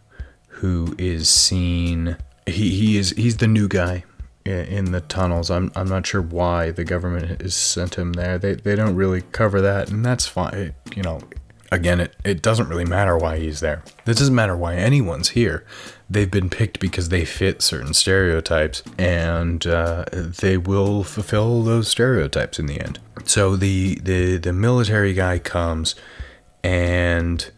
who 0.49 0.95
is 0.99 1.29
seen 1.29 2.17
he, 2.47 2.71
he 2.71 2.99
is 2.99 3.11
he's 3.11 3.39
the 3.39 3.47
new 3.47 3.69
guy 3.69 4.05
in 4.45 4.93
the 4.93 5.01
tunnels. 5.03 5.51
I'm 5.51 5.71
I'm 5.75 5.89
not 5.89 6.07
sure 6.07 6.23
why 6.23 6.71
the 6.71 6.85
government 6.85 7.41
has 7.43 7.55
sent 7.55 7.97
him 7.97 8.15
there. 8.15 8.39
They 8.39 8.55
they 8.55 8.77
don't 8.77 8.97
really 8.97 9.23
cover 9.33 9.61
that, 9.61 9.91
and 9.91 10.05
that's 10.05 10.27
fine. 10.27 10.55
It, 10.55 10.75
you 10.97 11.03
know, 11.03 11.21
again, 11.71 12.01
it 12.01 12.17
it 12.25 12.43
doesn't 12.43 12.69
really 12.69 12.85
matter 12.85 13.17
why 13.17 13.39
he's 13.39 13.61
there. 13.61 13.83
It 14.07 14.17
doesn't 14.17 14.35
matter 14.35 14.57
why 14.57 14.77
anyone's 14.77 15.31
here. 15.31 15.65
They've 16.11 16.31
been 16.31 16.49
picked 16.49 16.81
because 16.81 17.11
they 17.11 17.25
fit 17.25 17.63
certain 17.63 17.93
stereotypes 17.93 18.83
and 18.97 19.67
uh, 19.67 20.05
they 20.13 20.57
will 20.57 21.05
fulfill 21.05 21.63
those 21.63 21.89
stereotypes 21.89 22.59
in 22.59 22.67
the 22.67 22.81
end. 22.81 22.99
So 23.25 23.57
the, 23.57 23.97
the, 23.97 24.39
the 24.39 24.53
military 24.53 25.13
guy 25.13 25.39
comes 25.39 25.95
and 26.65 27.51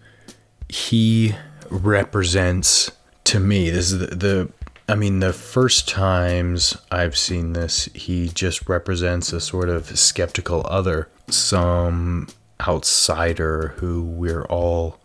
he 0.69 1.35
represents 1.69 2.91
to 3.25 3.39
me 3.39 3.71
this 3.71 3.93
is 3.93 3.99
the, 4.01 4.07
the 4.17 4.53
I 4.89 4.97
mean, 4.97 5.21
the 5.21 5.33
first 5.33 5.89
times 5.89 6.77
I've 6.91 7.17
seen 7.17 7.53
this, 7.53 7.85
he 7.95 8.29
just 8.29 8.69
represents 8.69 9.33
a 9.33 9.41
sort 9.41 9.69
of 9.69 9.97
skeptical 9.97 10.67
other, 10.69 11.09
some 11.29 12.27
outsider 12.61 13.75
who 13.77 14.03
we're 14.03 14.47
all 14.47 14.99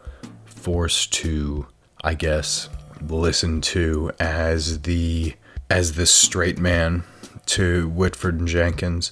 forced 0.45 1.13
to, 1.13 1.67
I 2.03 2.15
guess, 2.15 2.67
listen 3.11 3.61
to 3.61 4.11
as 4.19 4.81
the 4.81 5.33
as 5.69 5.93
the 5.93 6.05
straight 6.05 6.59
man 6.59 7.03
to 7.47 7.89
Whitford 7.89 8.39
and 8.39 8.47
Jenkins. 8.47 9.11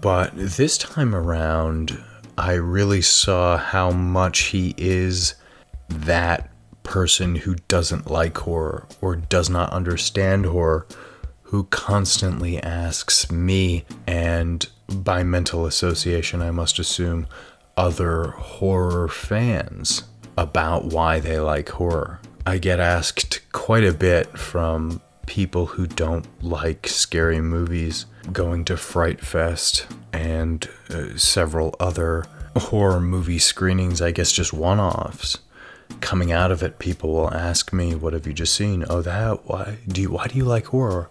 But 0.00 0.32
this 0.34 0.78
time 0.78 1.14
around, 1.14 2.02
I 2.36 2.54
really 2.54 3.02
saw 3.02 3.56
how 3.56 3.90
much 3.90 4.40
he 4.44 4.74
is 4.76 5.34
that 5.88 6.50
person 6.82 7.36
who 7.36 7.56
doesn't 7.68 8.10
like 8.10 8.36
horror 8.38 8.86
or 9.00 9.16
does 9.16 9.48
not 9.48 9.72
understand 9.72 10.46
horror 10.46 10.86
who 11.42 11.64
constantly 11.64 12.58
asks 12.62 13.30
me 13.30 13.84
and 14.06 14.68
by 14.88 15.22
mental 15.22 15.66
association 15.66 16.40
I 16.40 16.50
must 16.50 16.78
assume 16.78 17.26
other 17.76 18.28
horror 18.28 19.08
fans 19.08 20.04
about 20.36 20.86
why 20.86 21.20
they 21.20 21.38
like 21.38 21.68
horror. 21.68 22.20
I 22.44 22.58
get 22.58 22.80
asked 22.80 23.40
quite 23.52 23.84
a 23.84 23.92
bit 23.92 24.36
from 24.36 25.00
people 25.26 25.66
who 25.66 25.86
don't 25.86 26.26
like 26.42 26.88
scary 26.88 27.40
movies 27.40 28.06
going 28.32 28.64
to 28.64 28.76
Fright 28.76 29.20
Fest 29.20 29.86
and 30.12 30.68
uh, 30.90 31.16
several 31.16 31.76
other 31.78 32.24
horror 32.56 33.00
movie 33.00 33.38
screenings, 33.38 34.02
I 34.02 34.10
guess 34.10 34.32
just 34.32 34.52
one 34.52 34.80
offs. 34.80 35.38
Coming 36.00 36.32
out 36.32 36.50
of 36.50 36.62
it, 36.64 36.80
people 36.80 37.12
will 37.12 37.32
ask 37.32 37.72
me, 37.72 37.94
What 37.94 38.12
have 38.12 38.26
you 38.26 38.32
just 38.32 38.54
seen? 38.54 38.84
Oh, 38.90 39.02
that? 39.02 39.46
Why 39.46 39.78
do 39.86 40.02
you, 40.02 40.10
why 40.10 40.26
do 40.26 40.36
you 40.36 40.44
like 40.44 40.66
horror? 40.66 41.10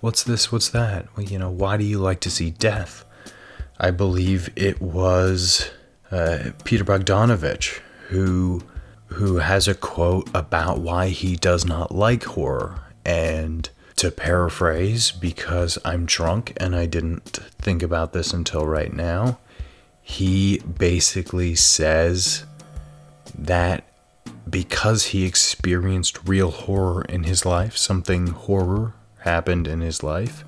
What's 0.00 0.22
this? 0.22 0.52
What's 0.52 0.68
that? 0.68 1.08
Well, 1.16 1.26
you 1.26 1.40
know, 1.40 1.50
why 1.50 1.76
do 1.76 1.84
you 1.84 1.98
like 1.98 2.20
to 2.20 2.30
see 2.30 2.50
death? 2.50 3.04
I 3.80 3.90
believe 3.90 4.50
it 4.54 4.80
was 4.80 5.70
uh, 6.12 6.50
Peter 6.62 6.84
Bogdanovich 6.84 7.80
who 8.08 8.62
who 9.08 9.38
has 9.38 9.66
a 9.66 9.74
quote 9.74 10.28
about 10.34 10.78
why 10.78 11.08
he 11.08 11.36
does 11.36 11.64
not 11.64 11.94
like 11.94 12.24
horror. 12.24 12.80
And 13.04 13.68
to 13.96 14.10
paraphrase, 14.10 15.10
because 15.10 15.78
I'm 15.84 16.06
drunk 16.06 16.52
and 16.56 16.76
I 16.76 16.86
didn't 16.86 17.40
think 17.58 17.82
about 17.82 18.12
this 18.12 18.32
until 18.32 18.66
right 18.66 18.92
now, 18.92 19.38
he 20.02 20.58
basically 20.58 21.54
says 21.54 22.44
that 23.36 23.84
because 24.48 25.06
he 25.06 25.24
experienced 25.24 26.26
real 26.26 26.50
horror 26.50 27.02
in 27.08 27.24
his 27.24 27.44
life, 27.44 27.76
something 27.76 28.28
horror 28.28 28.94
happened 29.20 29.66
in 29.66 29.80
his 29.80 30.02
life. 30.02 30.44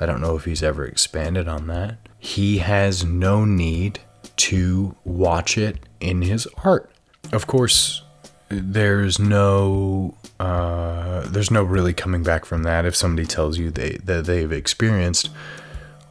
I 0.00 0.06
don't 0.06 0.20
know 0.20 0.36
if 0.36 0.44
he's 0.44 0.62
ever 0.62 0.84
expanded 0.84 1.48
on 1.48 1.66
that. 1.68 1.98
He 2.18 2.58
has 2.58 3.04
no 3.04 3.44
need 3.44 4.00
to 4.36 4.96
watch 5.04 5.56
it 5.56 5.78
in 6.00 6.22
his 6.22 6.46
art. 6.64 6.90
Of 7.32 7.46
course, 7.46 8.02
there's 8.48 9.18
no 9.18 10.14
uh, 10.38 11.22
there's 11.26 11.50
no 11.50 11.62
really 11.62 11.92
coming 11.92 12.22
back 12.22 12.44
from 12.44 12.62
that. 12.62 12.84
If 12.84 12.94
somebody 12.94 13.26
tells 13.26 13.58
you 13.58 13.70
they 13.70 13.98
that 14.04 14.26
they've 14.26 14.52
experienced 14.52 15.30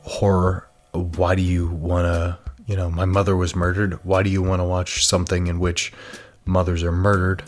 horror, 0.04 0.67
why 0.91 1.36
do 1.36 1.41
you 1.41 1.67
want 1.69 2.06
to? 2.06 2.38
You 2.67 2.75
know, 2.75 2.89
my 2.89 3.06
mother 3.06 3.36
was 3.36 3.56
murdered. 3.56 3.99
Why 4.04 4.23
do 4.23 4.30
you 4.30 4.41
want 4.41 4.60
to 4.60 4.63
watch 4.63 5.06
something 5.06 5.47
in 5.47 5.60
which 5.60 5.93
mothers 6.45 6.84
are 6.84 6.91
murdered? 6.91 7.43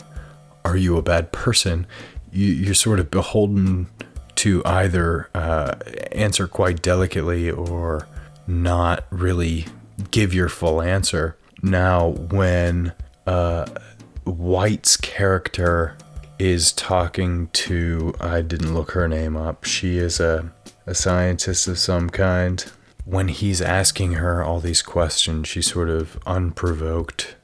Are 0.64 0.76
you 0.76 0.96
a 0.96 1.02
bad 1.02 1.32
person? 1.32 1.86
You, 2.30 2.46
you're 2.46 2.74
sort 2.74 3.00
of 3.00 3.10
beholden 3.10 3.88
to 4.36 4.62
either 4.64 5.28
uh, 5.34 5.74
answer 6.12 6.46
quite 6.46 6.82
delicately 6.82 7.50
or 7.50 8.06
not 8.46 9.04
really 9.10 9.66
give 10.12 10.32
your 10.32 10.48
full 10.48 10.80
answer. 10.80 11.36
Now, 11.62 12.08
when 12.10 12.92
uh, 13.28 13.66
White's 14.24 14.96
character 14.96 15.96
is 16.38 16.72
talking 16.72 17.48
to, 17.48 18.14
I 18.20 18.40
didn't 18.40 18.72
look 18.72 18.92
her 18.92 19.06
name 19.06 19.36
up, 19.36 19.64
she 19.64 19.98
is 19.98 20.18
a, 20.18 20.50
a 20.86 20.94
scientist 20.94 21.68
of 21.68 21.78
some 21.78 22.08
kind. 22.08 22.64
When 23.04 23.28
he's 23.28 23.60
asking 23.60 24.14
her 24.14 24.42
all 24.42 24.60
these 24.60 24.80
questions, 24.80 25.46
she 25.48 25.60
sort 25.60 25.90
of 25.90 26.18
unprovoked. 26.26 27.36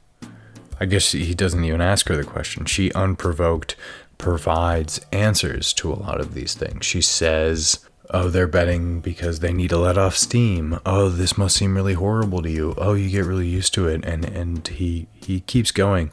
I 0.81 0.87
guess 0.87 1.13
he 1.13 1.35
doesn't 1.35 1.65
even 1.65 1.83
ask 1.83 2.09
her 2.09 2.17
the 2.17 2.25
question. 2.25 2.65
She 2.65 2.91
unprovoked 2.93 3.77
provides 4.17 5.01
answers 5.13 5.75
to 5.75 5.93
a 5.93 6.01
lot 6.07 6.19
of 6.19 6.33
these 6.33 6.55
things. 6.55 6.87
She 6.87 7.03
says, 7.03 7.81
Oh, 8.17 8.29
they're 8.29 8.47
betting 8.47 9.01
because 9.01 9.41
they 9.41 9.53
need 9.53 9.71
to 9.71 9.77
let 9.77 9.99
off 9.99 10.17
steam. 10.17 10.79
Oh, 10.87 11.09
this 11.09 11.37
must 11.37 11.57
seem 11.57 11.75
really 11.75 11.95
horrible 11.95 12.43
to 12.43 12.51
you. 12.51 12.73
Oh, 12.79 12.95
you 12.95 13.11
get 13.11 13.25
really 13.25 13.49
used 13.49 13.75
to 13.75 13.89
it. 13.89 14.05
And, 14.05 14.25
and 14.25 14.69
he, 14.69 15.09
he 15.17 15.41
keeps 15.41 15.73
going. 15.73 16.13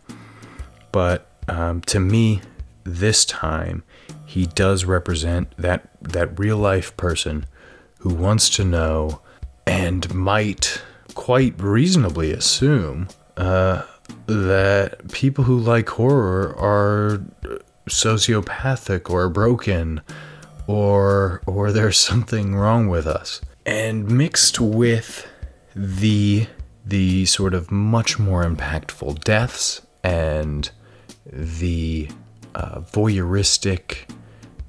But 0.92 1.28
um, 1.48 1.82
to 1.82 2.00
me, 2.00 2.42
this 2.84 3.24
time, 3.24 3.84
he 4.26 4.48
does 4.48 4.84
represent 4.84 5.56
that, 5.58 5.90
that 6.02 6.40
real 6.40 6.58
life 6.58 6.98
person 6.98 7.46
who 8.00 8.16
wants 8.16 8.50
to 8.56 8.66
know 8.66 9.22
and 9.68 10.12
might 10.12 10.82
quite 11.14 11.54
reasonably 11.62 12.32
assume 12.32 13.10
uh, 13.38 13.84
that 14.26 15.12
people 15.12 15.44
who 15.44 15.56
like 15.56 15.90
horror 15.90 16.56
are 16.58 17.22
sociopathic 17.88 19.08
or 19.08 19.30
broken 19.30 20.02
or 20.72 21.42
or 21.46 21.72
there's 21.72 21.98
something 21.98 22.56
wrong 22.56 22.88
with 22.88 23.06
us. 23.06 23.42
And 23.66 24.10
mixed 24.10 24.60
with 24.60 25.28
the 25.76 26.48
the 26.86 27.26
sort 27.26 27.54
of 27.54 27.72
much 27.72 28.18
more 28.18 28.44
impactful 28.44 29.24
deaths 29.24 29.82
and 30.04 30.72
the 31.26 32.10
uh, 32.56 32.80
voyeuristic 32.82 34.10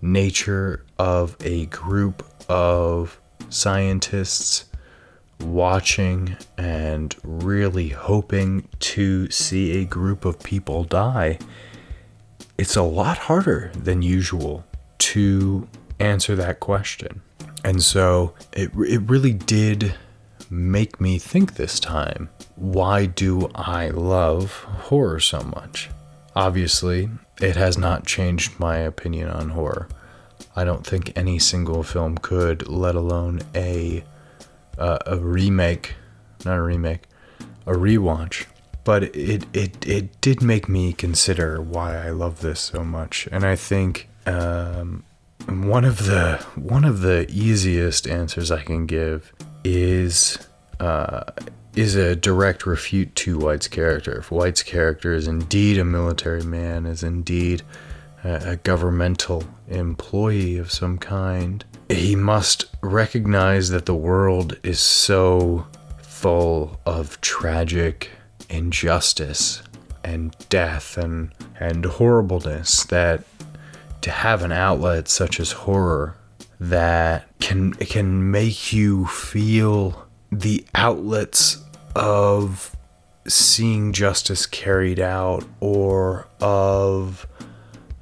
nature 0.03 0.85
of 0.99 1.37
a 1.41 1.67
group 1.67 2.25
of 2.49 3.19
scientists 3.49 4.67
watching 5.41 6.37
and 6.59 7.17
really 7.25 7.89
hoping 7.89 8.69
to 8.79 9.31
see 9.31 9.81
a 9.81 9.85
group 9.85 10.25
of 10.25 10.39
people 10.43 10.85
die, 10.85 11.39
it's 12.59 12.77
a 12.77 12.83
lot 12.83 13.19
harder 13.19 13.73
than 13.75 14.03
usual 14.03 14.65
to 14.99 15.67
answer 16.03 16.37
that 16.37 16.61
question. 16.61 17.23
And 17.65 17.83
so 17.83 18.35
it, 18.53 18.71
it 18.77 19.03
really 19.09 19.33
did 19.33 19.95
make 20.51 21.01
me 21.01 21.19
think 21.19 21.55
this 21.55 21.81
time 21.81 22.29
why 22.57 23.07
do 23.07 23.51
I 23.55 23.89
love 23.89 24.53
horror 24.89 25.21
so 25.21 25.41
much? 25.41 25.91
Obviously, 26.37 27.09
it 27.41 27.57
has 27.57 27.77
not 27.77 28.07
changed 28.07 28.61
my 28.61 28.77
opinion 28.77 29.29
on 29.29 29.51
horror. 29.51 29.89
I 30.55 30.65
don't 30.65 30.87
think 30.87 31.13
any 31.17 31.39
single 31.39 31.83
film 31.83 32.19
could, 32.19 32.69
let 32.69 32.95
alone 32.95 33.41
a 33.55 34.05
uh, 34.79 34.99
a 35.07 35.17
remake, 35.17 35.95
not 36.45 36.57
a 36.57 36.63
remake, 36.63 37.03
a 37.67 37.73
rewatch. 37.73 38.47
But 38.85 39.05
it, 39.17 39.45
it 39.53 39.87
it 39.87 40.21
did 40.21 40.43
make 40.43 40.69
me 40.69 40.93
consider 40.93 41.61
why 41.61 41.97
I 41.97 42.11
love 42.11 42.41
this 42.41 42.61
so 42.61 42.85
much, 42.85 43.29
and 43.31 43.45
I 43.45 43.57
think 43.57 44.09
um, 44.27 45.05
one 45.49 45.85
of 45.85 46.07
the 46.07 46.45
one 46.57 46.85
of 46.85 47.01
the 47.01 47.27
easiest 47.31 48.07
answers 48.07 48.51
I 48.51 48.63
can 48.63 48.87
give 48.87 49.33
is 49.65 50.39
uh, 50.81 51.25
is 51.75 51.95
a 51.95 52.15
direct 52.15 52.67
refute 52.67 53.15
to 53.17 53.39
White's 53.39 53.69
character. 53.69 54.19
If 54.19 54.31
White's 54.31 54.63
character 54.63 55.15
is 55.15 55.27
indeed 55.27 55.79
a 55.79 55.85
military 55.85 56.43
man, 56.43 56.87
is 56.87 57.03
indeed 57.03 57.63
a, 58.25 58.51
a 58.51 58.57
governmental 58.57 59.45
employee 59.69 60.59
of 60.59 60.71
some 60.71 60.99
kind, 60.99 61.65
he 61.89 62.15
must 62.15 62.67
recognize 62.83 63.71
that 63.71 63.87
the 63.87 63.95
world 63.95 64.59
is 64.63 64.81
so 64.81 65.67
full 65.99 66.81
of 66.85 67.21
tragic 67.21 68.11
injustice 68.49 69.63
and 70.05 70.37
death 70.49 70.99
and 70.99 71.33
and 71.59 71.85
horribleness 71.85 72.85
that 72.85 73.25
to 74.03 74.11
have 74.11 74.43
an 74.43 74.53
outlet 74.53 75.09
such 75.09 75.41
as 75.41 75.53
horror 75.53 76.17
that 76.61 77.27
can 77.41 77.73
can 77.73 78.31
make 78.31 78.73
you 78.73 79.07
feel 79.07 80.07
the 80.31 80.65
outlets 80.75 81.65
of 81.97 82.77
seeing 83.27 83.93
justice 83.93 84.47
carried 84.47 85.01
out 85.01 85.45
or 85.61 86.27
of 86.41 87.27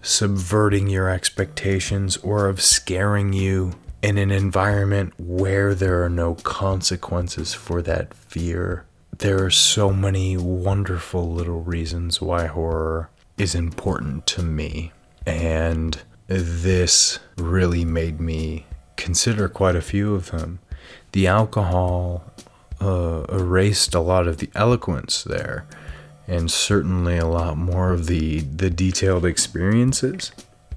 subverting 0.03 0.89
your 0.89 1.09
expectations 1.09 2.17
or 2.19 2.49
of 2.49 2.61
scaring 2.61 3.33
you 3.33 3.73
in 4.03 4.17
an 4.17 4.31
environment 4.31 5.13
where 5.19 5.75
there 5.75 6.03
are 6.03 6.09
no 6.09 6.35
consequences 6.37 7.53
for 7.53 7.83
that 7.83 8.15
fear. 8.15 8.87
There 9.19 9.45
are 9.45 9.51
so 9.51 9.93
many 9.93 10.39
wonderful 10.39 11.31
little 11.31 11.63
reasons 11.63 12.23
why 12.23 12.47
horror 12.47 13.11
is 13.37 13.55
important 13.55 14.27
to 14.29 14.43
me. 14.43 14.93
And 15.27 16.01
this 16.27 17.19
really 17.37 17.85
made 17.85 18.21
me 18.21 18.67
consider 18.97 19.49
quite 19.49 19.77
a 19.77 19.83
few 19.83 20.15
of 20.15 20.31
them. 20.31 20.61
The 21.13 21.27
alcohol 21.27 22.25
uh, 22.81 23.25
erased 23.31 23.95
a 23.95 24.01
lot 24.01 24.27
of 24.29 24.39
the 24.39 24.51
eloquence 24.55 25.23
there, 25.25 25.67
and 26.27 26.51
certainly 26.51 27.19
a 27.19 27.27
lot 27.27 27.57
more 27.57 27.93
of 27.93 28.07
the 28.07 28.41
the 28.41 28.71
detailed 28.71 29.25
experiences. 29.25 30.33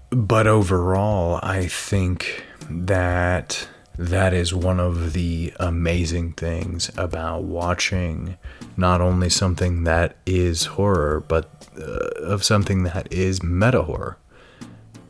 But 0.10 0.48
overall, 0.48 1.40
I 1.44 1.68
think 1.68 2.44
that 2.70 3.68
that 3.98 4.34
is 4.34 4.54
one 4.54 4.80
of 4.80 5.14
the 5.14 5.54
amazing 5.60 6.34
things 6.34 6.90
about 6.98 7.44
watching 7.44 8.38
not 8.76 9.02
only 9.02 9.30
something 9.30 9.84
that 9.84 10.16
is 10.26 10.66
horror, 10.66 11.20
but 11.28 11.68
uh, 11.80 12.10
of 12.24 12.44
something 12.44 12.84
that 12.84 13.12
is 13.12 13.44
meta 13.44 13.84
horror. 13.84 14.18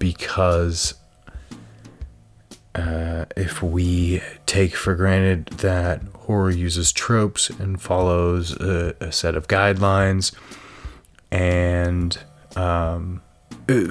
Because 0.03 0.95
uh, 2.75 3.23
if 3.37 3.63
we 3.63 4.21
take 4.45 4.75
for 4.75 4.95
granted 4.95 5.45
that 5.59 6.01
horror 6.25 6.51
uses 6.51 6.91
tropes 6.91 7.49
and 7.49 7.81
follows 7.81 8.51
a, 8.59 8.97
a 8.99 9.13
set 9.13 9.33
of 9.33 9.47
guidelines, 9.47 10.35
and 11.31 12.17
um, 12.57 13.21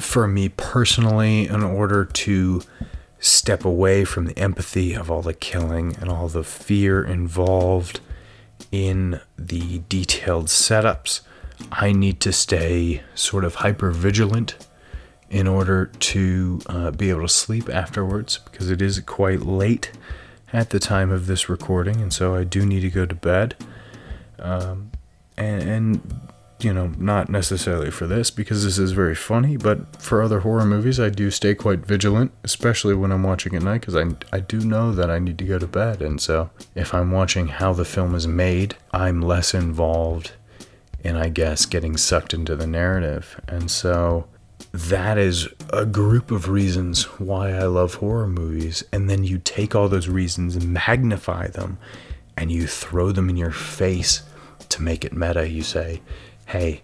for 0.01 0.29
me 0.29 0.51
personally, 0.51 1.49
in 1.49 1.63
order 1.63 2.05
to 2.05 2.61
step 3.19 3.65
away 3.65 4.05
from 4.05 4.27
the 4.27 4.39
empathy 4.39 4.93
of 4.93 5.11
all 5.11 5.23
the 5.23 5.33
killing 5.33 5.97
and 5.99 6.11
all 6.11 6.29
the 6.29 6.45
fear 6.45 7.03
involved 7.03 8.01
in 8.71 9.19
the 9.39 9.79
detailed 9.89 10.49
setups, 10.49 11.23
I 11.71 11.93
need 11.93 12.21
to 12.21 12.35
stay 12.35 13.03
sort 13.15 13.47
of 13.47 13.55
hyper 13.55 13.93
vigilant 13.93 14.57
in 15.33 15.49
order 15.49 15.87
to 15.87 16.61
uh, 16.67 16.91
be 16.91 17.09
able 17.09 17.23
to 17.23 17.29
sleep 17.29 17.67
afterwards 17.71 18.39
because 18.45 18.71
it 18.71 18.83
is 18.83 19.01
quite 19.01 19.41
late 19.41 19.91
at 20.53 20.69
the 20.69 20.79
time 20.79 21.11
of 21.11 21.27
this 21.27 21.49
recording, 21.49 22.03
and 22.03 22.13
so 22.13 22.35
I 22.35 22.45
do 22.45 22.67
need 22.67 22.81
to 22.81 22.91
go 22.91 23.07
to 23.07 23.15
bed. 23.15 23.57
Um, 24.39 24.91
and, 25.39 25.63
and, 25.63 26.21
you 26.61 26.75
know, 26.75 26.89
not 26.99 27.31
necessarily 27.31 27.91
for 27.91 28.07
this 28.07 28.31
because 28.31 28.63
this 28.63 28.79
is 28.79 28.93
very 28.93 29.15
funny, 29.15 29.57
but 29.57 29.97
for 29.97 30.21
other 30.21 30.41
horror 30.41 30.67
movies, 30.67 31.01
I 31.01 31.09
do 31.09 31.31
stay 31.31 31.55
quite 31.55 31.87
vigilant, 31.87 32.33
especially 32.45 32.95
when 32.95 33.11
I'm 33.11 33.23
watching 33.23 33.55
at 33.55 33.63
night 33.63 33.81
because 33.81 33.97
I, 33.97 34.05
I 34.37 34.41
do 34.41 34.61
know 34.61 34.93
that 34.93 35.11
I 35.11 35.19
need 35.19 35.39
to 35.39 35.45
go 35.47 35.59
to 35.59 35.67
bed. 35.67 36.03
And 36.03 36.21
so 36.21 36.51
if 36.75 36.93
I'm 36.93 37.11
watching 37.11 37.49
how 37.49 37.73
the 37.73 37.87
film 37.87 38.15
is 38.15 38.29
made, 38.29 38.75
I'm 38.93 39.23
less 39.23 39.55
involved 39.55 40.33
in, 41.03 41.17
I 41.17 41.31
guess, 41.31 41.65
getting 41.65 41.97
sucked 41.97 42.35
into 42.35 42.55
the 42.55 42.67
narrative. 42.67 43.41
And 43.49 43.71
so 43.71 44.27
that 44.73 45.19
is 45.19 45.49
a 45.71 45.85
group 45.85 46.31
of 46.31 46.49
reasons 46.49 47.05
why 47.21 47.51
I 47.51 47.65
love 47.65 47.95
horror 47.95 48.27
movies. 48.27 48.83
And 48.93 49.09
then 49.09 49.23
you 49.23 49.39
take 49.39 49.75
all 49.75 49.89
those 49.89 50.09
reasons 50.09 50.57
and 50.57 50.73
magnify 50.73 51.49
them 51.49 51.79
and 52.37 52.51
you 52.51 52.67
throw 52.67 53.13
them 53.13 53.29
in 53.29 53.37
your 53.37 53.51
face 53.51 54.23
to 54.71 54.83
make 54.83 55.05
it 55.05 55.13
meta. 55.13 55.47
You 55.47 55.63
say, 55.63 56.01
hey, 56.47 56.83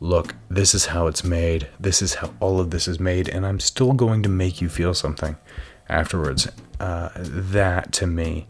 look, 0.00 0.34
this 0.48 0.74
is 0.74 0.86
how 0.86 1.08
it's 1.08 1.24
made. 1.24 1.68
This 1.78 2.00
is 2.00 2.14
how 2.14 2.32
all 2.40 2.58
of 2.58 2.70
this 2.70 2.88
is 2.88 2.98
made. 2.98 3.28
And 3.28 3.44
I'm 3.44 3.60
still 3.60 3.92
going 3.92 4.22
to 4.22 4.30
make 4.30 4.62
you 4.62 4.70
feel 4.70 4.94
something 4.94 5.36
afterwards. 5.90 6.48
Uh, 6.80 7.10
that 7.16 7.92
to 7.92 8.06
me 8.06 8.46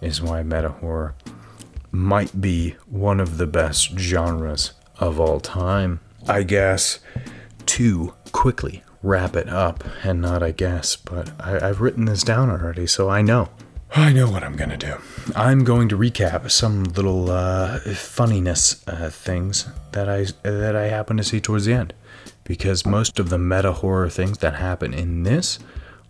is 0.00 0.22
why 0.22 0.44
meta 0.44 0.68
horror 0.68 1.16
might 1.90 2.40
be 2.40 2.76
one 2.86 3.18
of 3.18 3.38
the 3.38 3.46
best 3.46 3.98
genres 3.98 4.72
of 5.00 5.18
all 5.18 5.40
time. 5.40 5.98
I 6.28 6.44
guess 6.44 7.00
to 7.66 8.14
quickly 8.32 8.82
wrap 9.02 9.36
it 9.36 9.48
up, 9.48 9.84
and 10.02 10.20
not 10.20 10.42
I 10.42 10.50
guess, 10.50 10.96
but 10.96 11.30
I, 11.40 11.66
have 11.66 11.80
written 11.80 12.04
this 12.04 12.22
down 12.22 12.50
already, 12.50 12.86
so 12.86 13.08
I 13.08 13.22
know. 13.22 13.48
I 13.94 14.12
know 14.12 14.30
what 14.30 14.44
I'm 14.44 14.56
gonna 14.56 14.76
do. 14.76 14.96
I'm 15.34 15.64
going 15.64 15.88
to 15.88 15.96
recap 15.96 16.50
some 16.50 16.84
little 16.84 17.30
uh, 17.30 17.78
funniness 17.80 18.86
uh, 18.86 19.08
things 19.10 19.66
that 19.92 20.08
I 20.08 20.26
that 20.42 20.76
I 20.76 20.88
happen 20.88 21.16
to 21.16 21.24
see 21.24 21.40
towards 21.40 21.64
the 21.64 21.72
end, 21.72 21.94
because 22.44 22.84
most 22.84 23.18
of 23.18 23.30
the 23.30 23.38
meta 23.38 23.72
horror 23.72 24.10
things 24.10 24.38
that 24.38 24.54
happen 24.54 24.92
in 24.92 25.22
this 25.22 25.58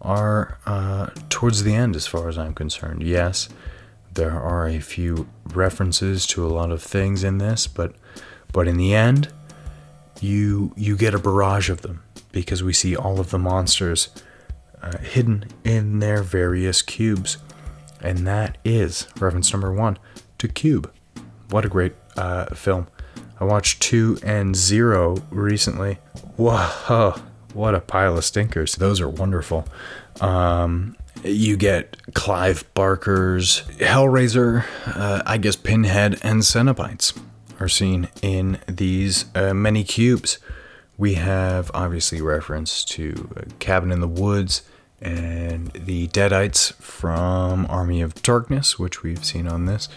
are 0.00 0.58
uh, 0.66 1.10
towards 1.28 1.62
the 1.62 1.74
end, 1.74 1.94
as 1.94 2.06
far 2.06 2.28
as 2.28 2.38
I'm 2.38 2.54
concerned. 2.54 3.02
Yes, 3.02 3.48
there 4.14 4.40
are 4.40 4.66
a 4.66 4.80
few 4.80 5.28
references 5.52 6.26
to 6.28 6.44
a 6.44 6.48
lot 6.48 6.70
of 6.70 6.82
things 6.82 7.22
in 7.22 7.38
this, 7.38 7.66
but 7.66 7.94
but 8.52 8.66
in 8.66 8.76
the 8.76 8.94
end, 8.94 9.28
you 10.20 10.72
you 10.76 10.96
get 10.96 11.14
a 11.14 11.18
barrage 11.18 11.70
of 11.70 11.82
them 11.82 12.02
because 12.42 12.62
we 12.62 12.72
see 12.72 12.94
all 12.94 13.18
of 13.18 13.30
the 13.30 13.38
monsters 13.38 14.10
uh, 14.80 14.96
hidden 14.98 15.44
in 15.64 15.98
their 15.98 16.22
various 16.22 16.82
cubes. 16.82 17.38
And 18.00 18.24
that 18.28 18.58
is 18.64 19.08
reference 19.18 19.52
number 19.52 19.72
one 19.72 19.98
to 20.38 20.46
Cube. 20.46 20.88
What 21.50 21.64
a 21.64 21.68
great 21.68 21.94
uh, 22.16 22.54
film. 22.54 22.86
I 23.40 23.44
watched 23.44 23.82
2 23.82 24.18
and 24.22 24.54
0 24.54 25.16
recently. 25.30 25.98
Whoa, 26.36 27.20
what 27.54 27.74
a 27.74 27.80
pile 27.80 28.16
of 28.16 28.24
stinkers. 28.24 28.76
Those 28.76 29.00
are 29.00 29.08
wonderful. 29.08 29.66
Um, 30.20 30.96
you 31.24 31.56
get 31.56 32.14
Clive 32.14 32.72
Barker's 32.74 33.62
Hellraiser, 33.78 34.64
uh, 34.86 35.22
I 35.26 35.38
guess 35.38 35.56
Pinhead, 35.56 36.20
and 36.22 36.42
Cenobites 36.42 37.20
are 37.58 37.68
seen 37.68 38.08
in 38.22 38.60
these 38.68 39.24
uh, 39.34 39.52
many 39.54 39.82
cubes. 39.82 40.38
We 40.98 41.14
have 41.14 41.70
obviously 41.72 42.20
reference 42.20 42.84
to 42.86 43.30
Cabin 43.60 43.92
in 43.92 44.00
the 44.00 44.08
Woods 44.08 44.62
and 45.00 45.68
the 45.68 46.08
Deadites 46.08 46.74
from 46.74 47.66
Army 47.70 48.00
of 48.00 48.20
Darkness, 48.20 48.80
which 48.80 49.04
we've 49.04 49.24
seen 49.24 49.46
on 49.46 49.66
this. 49.66 49.88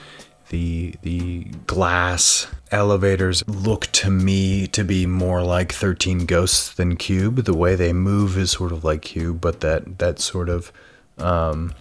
The 0.49 0.95
the 1.01 1.45
glass 1.65 2.47
elevators 2.71 3.43
look 3.47 3.87
to 3.93 4.11
me 4.11 4.67
to 4.67 4.83
be 4.83 5.07
more 5.07 5.41
like 5.41 5.71
13 5.71 6.25
Ghosts 6.25 6.71
than 6.71 6.97
Cube. 6.97 7.45
The 7.45 7.55
way 7.55 7.75
they 7.75 7.93
move 7.93 8.37
is 8.37 8.51
sort 8.51 8.71
of 8.71 8.83
like 8.83 9.01
Cube, 9.01 9.41
but 9.41 9.61
that 9.61 9.97
that 9.97 10.19
sort 10.19 10.49
of 10.49 10.71
um, 11.17 11.73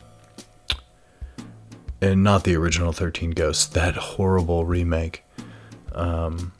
and 2.01 2.25
not 2.25 2.45
the 2.45 2.57
original 2.57 2.93
13 2.93 3.33
Ghosts, 3.33 3.67
that 3.67 3.97
horrible 3.97 4.65
remake 4.65 5.25
um, 5.93 6.53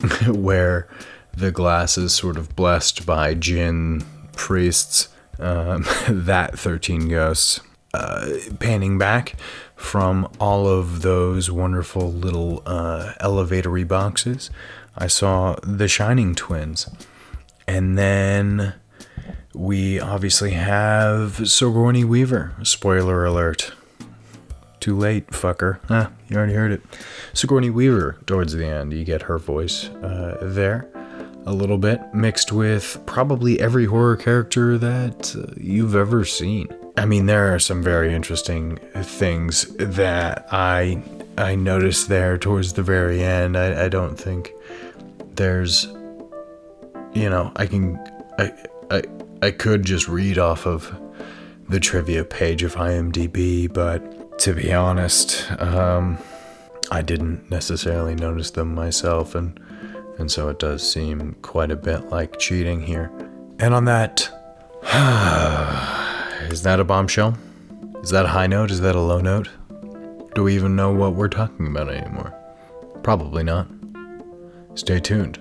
where 0.28 0.88
the 1.36 1.50
glass 1.50 1.96
is 1.98 2.12
sort 2.12 2.36
of 2.36 2.54
blessed 2.54 3.06
by 3.06 3.34
jinn 3.34 4.04
priests. 4.32 5.08
Um, 5.38 5.84
that 6.08 6.58
13 6.58 7.08
ghosts. 7.08 7.60
Uh, 7.94 8.38
panning 8.58 8.96
back 8.96 9.34
from 9.76 10.26
all 10.40 10.66
of 10.66 11.02
those 11.02 11.50
wonderful 11.50 12.10
little 12.10 12.62
uh, 12.64 13.12
elevatory 13.20 13.86
boxes, 13.86 14.50
I 14.96 15.08
saw 15.08 15.56
the 15.62 15.88
Shining 15.88 16.34
Twins. 16.34 16.88
And 17.66 17.98
then 17.98 18.74
we 19.54 20.00
obviously 20.00 20.52
have 20.52 21.46
Sigourney 21.48 22.04
Weaver. 22.04 22.54
Spoiler 22.62 23.26
alert. 23.26 23.72
Too 24.80 24.96
late, 24.96 25.28
fucker. 25.28 25.78
Ah, 25.90 26.12
you 26.28 26.36
already 26.36 26.54
heard 26.54 26.72
it. 26.72 26.82
Sigourney 27.34 27.70
Weaver, 27.70 28.18
towards 28.26 28.54
the 28.54 28.66
end, 28.66 28.92
you 28.92 29.04
get 29.04 29.22
her 29.22 29.38
voice 29.38 29.88
uh, 29.88 30.38
there 30.40 30.91
a 31.46 31.52
little 31.52 31.78
bit, 31.78 32.00
mixed 32.14 32.52
with 32.52 33.00
probably 33.06 33.60
every 33.60 33.86
horror 33.86 34.16
character 34.16 34.78
that 34.78 35.34
uh, 35.36 35.52
you've 35.56 35.96
ever 35.96 36.24
seen. 36.24 36.68
I 36.96 37.06
mean, 37.06 37.26
there 37.26 37.54
are 37.54 37.58
some 37.58 37.82
very 37.82 38.14
interesting 38.14 38.78
things 38.94 39.64
that 39.76 40.46
I 40.52 41.02
I 41.38 41.54
noticed 41.54 42.08
there 42.08 42.36
towards 42.36 42.74
the 42.74 42.82
very 42.82 43.22
end. 43.22 43.56
I, 43.56 43.86
I 43.86 43.88
don't 43.88 44.16
think 44.16 44.52
there's, 45.34 45.86
you 47.14 47.30
know, 47.30 47.50
I 47.56 47.66
can 47.66 47.98
I 48.38 48.52
I 48.90 49.02
I 49.40 49.50
could 49.50 49.84
just 49.84 50.08
read 50.08 50.38
off 50.38 50.66
of 50.66 50.94
the 51.68 51.80
trivia 51.80 52.24
page 52.24 52.62
of 52.62 52.74
IMDb, 52.74 53.72
but 53.72 54.38
to 54.40 54.52
be 54.52 54.72
honest, 54.72 55.50
um, 55.60 56.18
I 56.90 57.00
didn't 57.00 57.50
necessarily 57.50 58.14
notice 58.14 58.50
them 58.50 58.74
myself, 58.74 59.34
and 59.34 59.58
and 60.18 60.30
so 60.30 60.48
it 60.48 60.58
does 60.58 60.88
seem 60.88 61.34
quite 61.42 61.70
a 61.70 61.76
bit 61.76 62.08
like 62.08 62.38
cheating 62.38 62.82
here. 62.82 63.10
And 63.58 63.74
on 63.74 63.84
that, 63.86 64.20
is 66.50 66.62
that 66.62 66.80
a 66.80 66.84
bombshell? 66.84 67.36
Is 68.02 68.10
that 68.10 68.26
a 68.26 68.28
high 68.28 68.46
note? 68.46 68.70
Is 68.70 68.80
that 68.80 68.96
a 68.96 69.00
low 69.00 69.20
note? 69.20 69.48
Do 70.34 70.42
we 70.42 70.54
even 70.54 70.74
know 70.74 70.92
what 70.92 71.14
we're 71.14 71.28
talking 71.28 71.66
about 71.66 71.88
anymore? 71.88 72.34
Probably 73.02 73.42
not. 73.42 73.68
Stay 74.74 74.98
tuned 75.00 75.38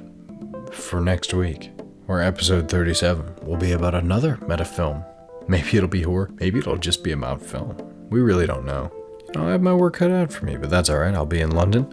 for 0.71 1.01
next 1.01 1.33
week 1.33 1.71
where 2.05 2.21
episode 2.21 2.69
37 2.69 3.35
will 3.43 3.57
be 3.57 3.71
about 3.71 3.95
another 3.95 4.37
meta 4.47 4.65
film. 4.65 5.03
Maybe 5.47 5.77
it'll 5.77 5.89
be 5.89 6.03
horror, 6.03 6.29
maybe 6.35 6.59
it'll 6.59 6.77
just 6.77 7.03
be 7.03 7.11
about 7.13 7.41
film. 7.41 7.77
We 8.09 8.19
really 8.19 8.45
don't 8.45 8.65
know. 8.65 8.91
You 9.25 9.39
know, 9.39 9.47
I 9.47 9.51
have 9.51 9.61
my 9.61 9.73
work 9.73 9.95
cut 9.95 10.11
out 10.11 10.31
for 10.31 10.45
me, 10.45 10.57
but 10.57 10.69
that's 10.69 10.89
alright. 10.89 11.15
I'll 11.15 11.25
be 11.25 11.41
in 11.41 11.51
London. 11.51 11.87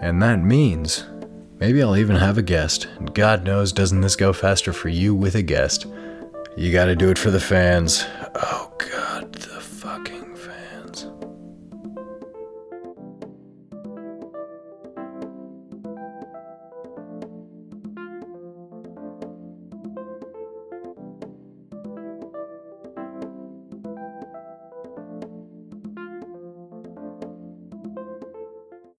And 0.00 0.20
that 0.22 0.40
means 0.40 1.04
Maybe 1.58 1.82
I'll 1.82 1.96
even 1.96 2.16
have 2.16 2.38
a 2.38 2.42
guest. 2.42 2.88
And 2.98 3.14
God 3.14 3.44
knows, 3.44 3.72
doesn't 3.72 4.00
this 4.00 4.16
go 4.16 4.32
faster 4.32 4.72
for 4.72 4.88
you 4.88 5.14
with 5.14 5.34
a 5.34 5.42
guest? 5.42 5.86
You 6.56 6.72
gotta 6.72 6.96
do 6.96 7.10
it 7.10 7.18
for 7.18 7.30
the 7.30 7.40
fans. 7.40 8.04
Oh, 8.34 8.72
God. 8.78 9.36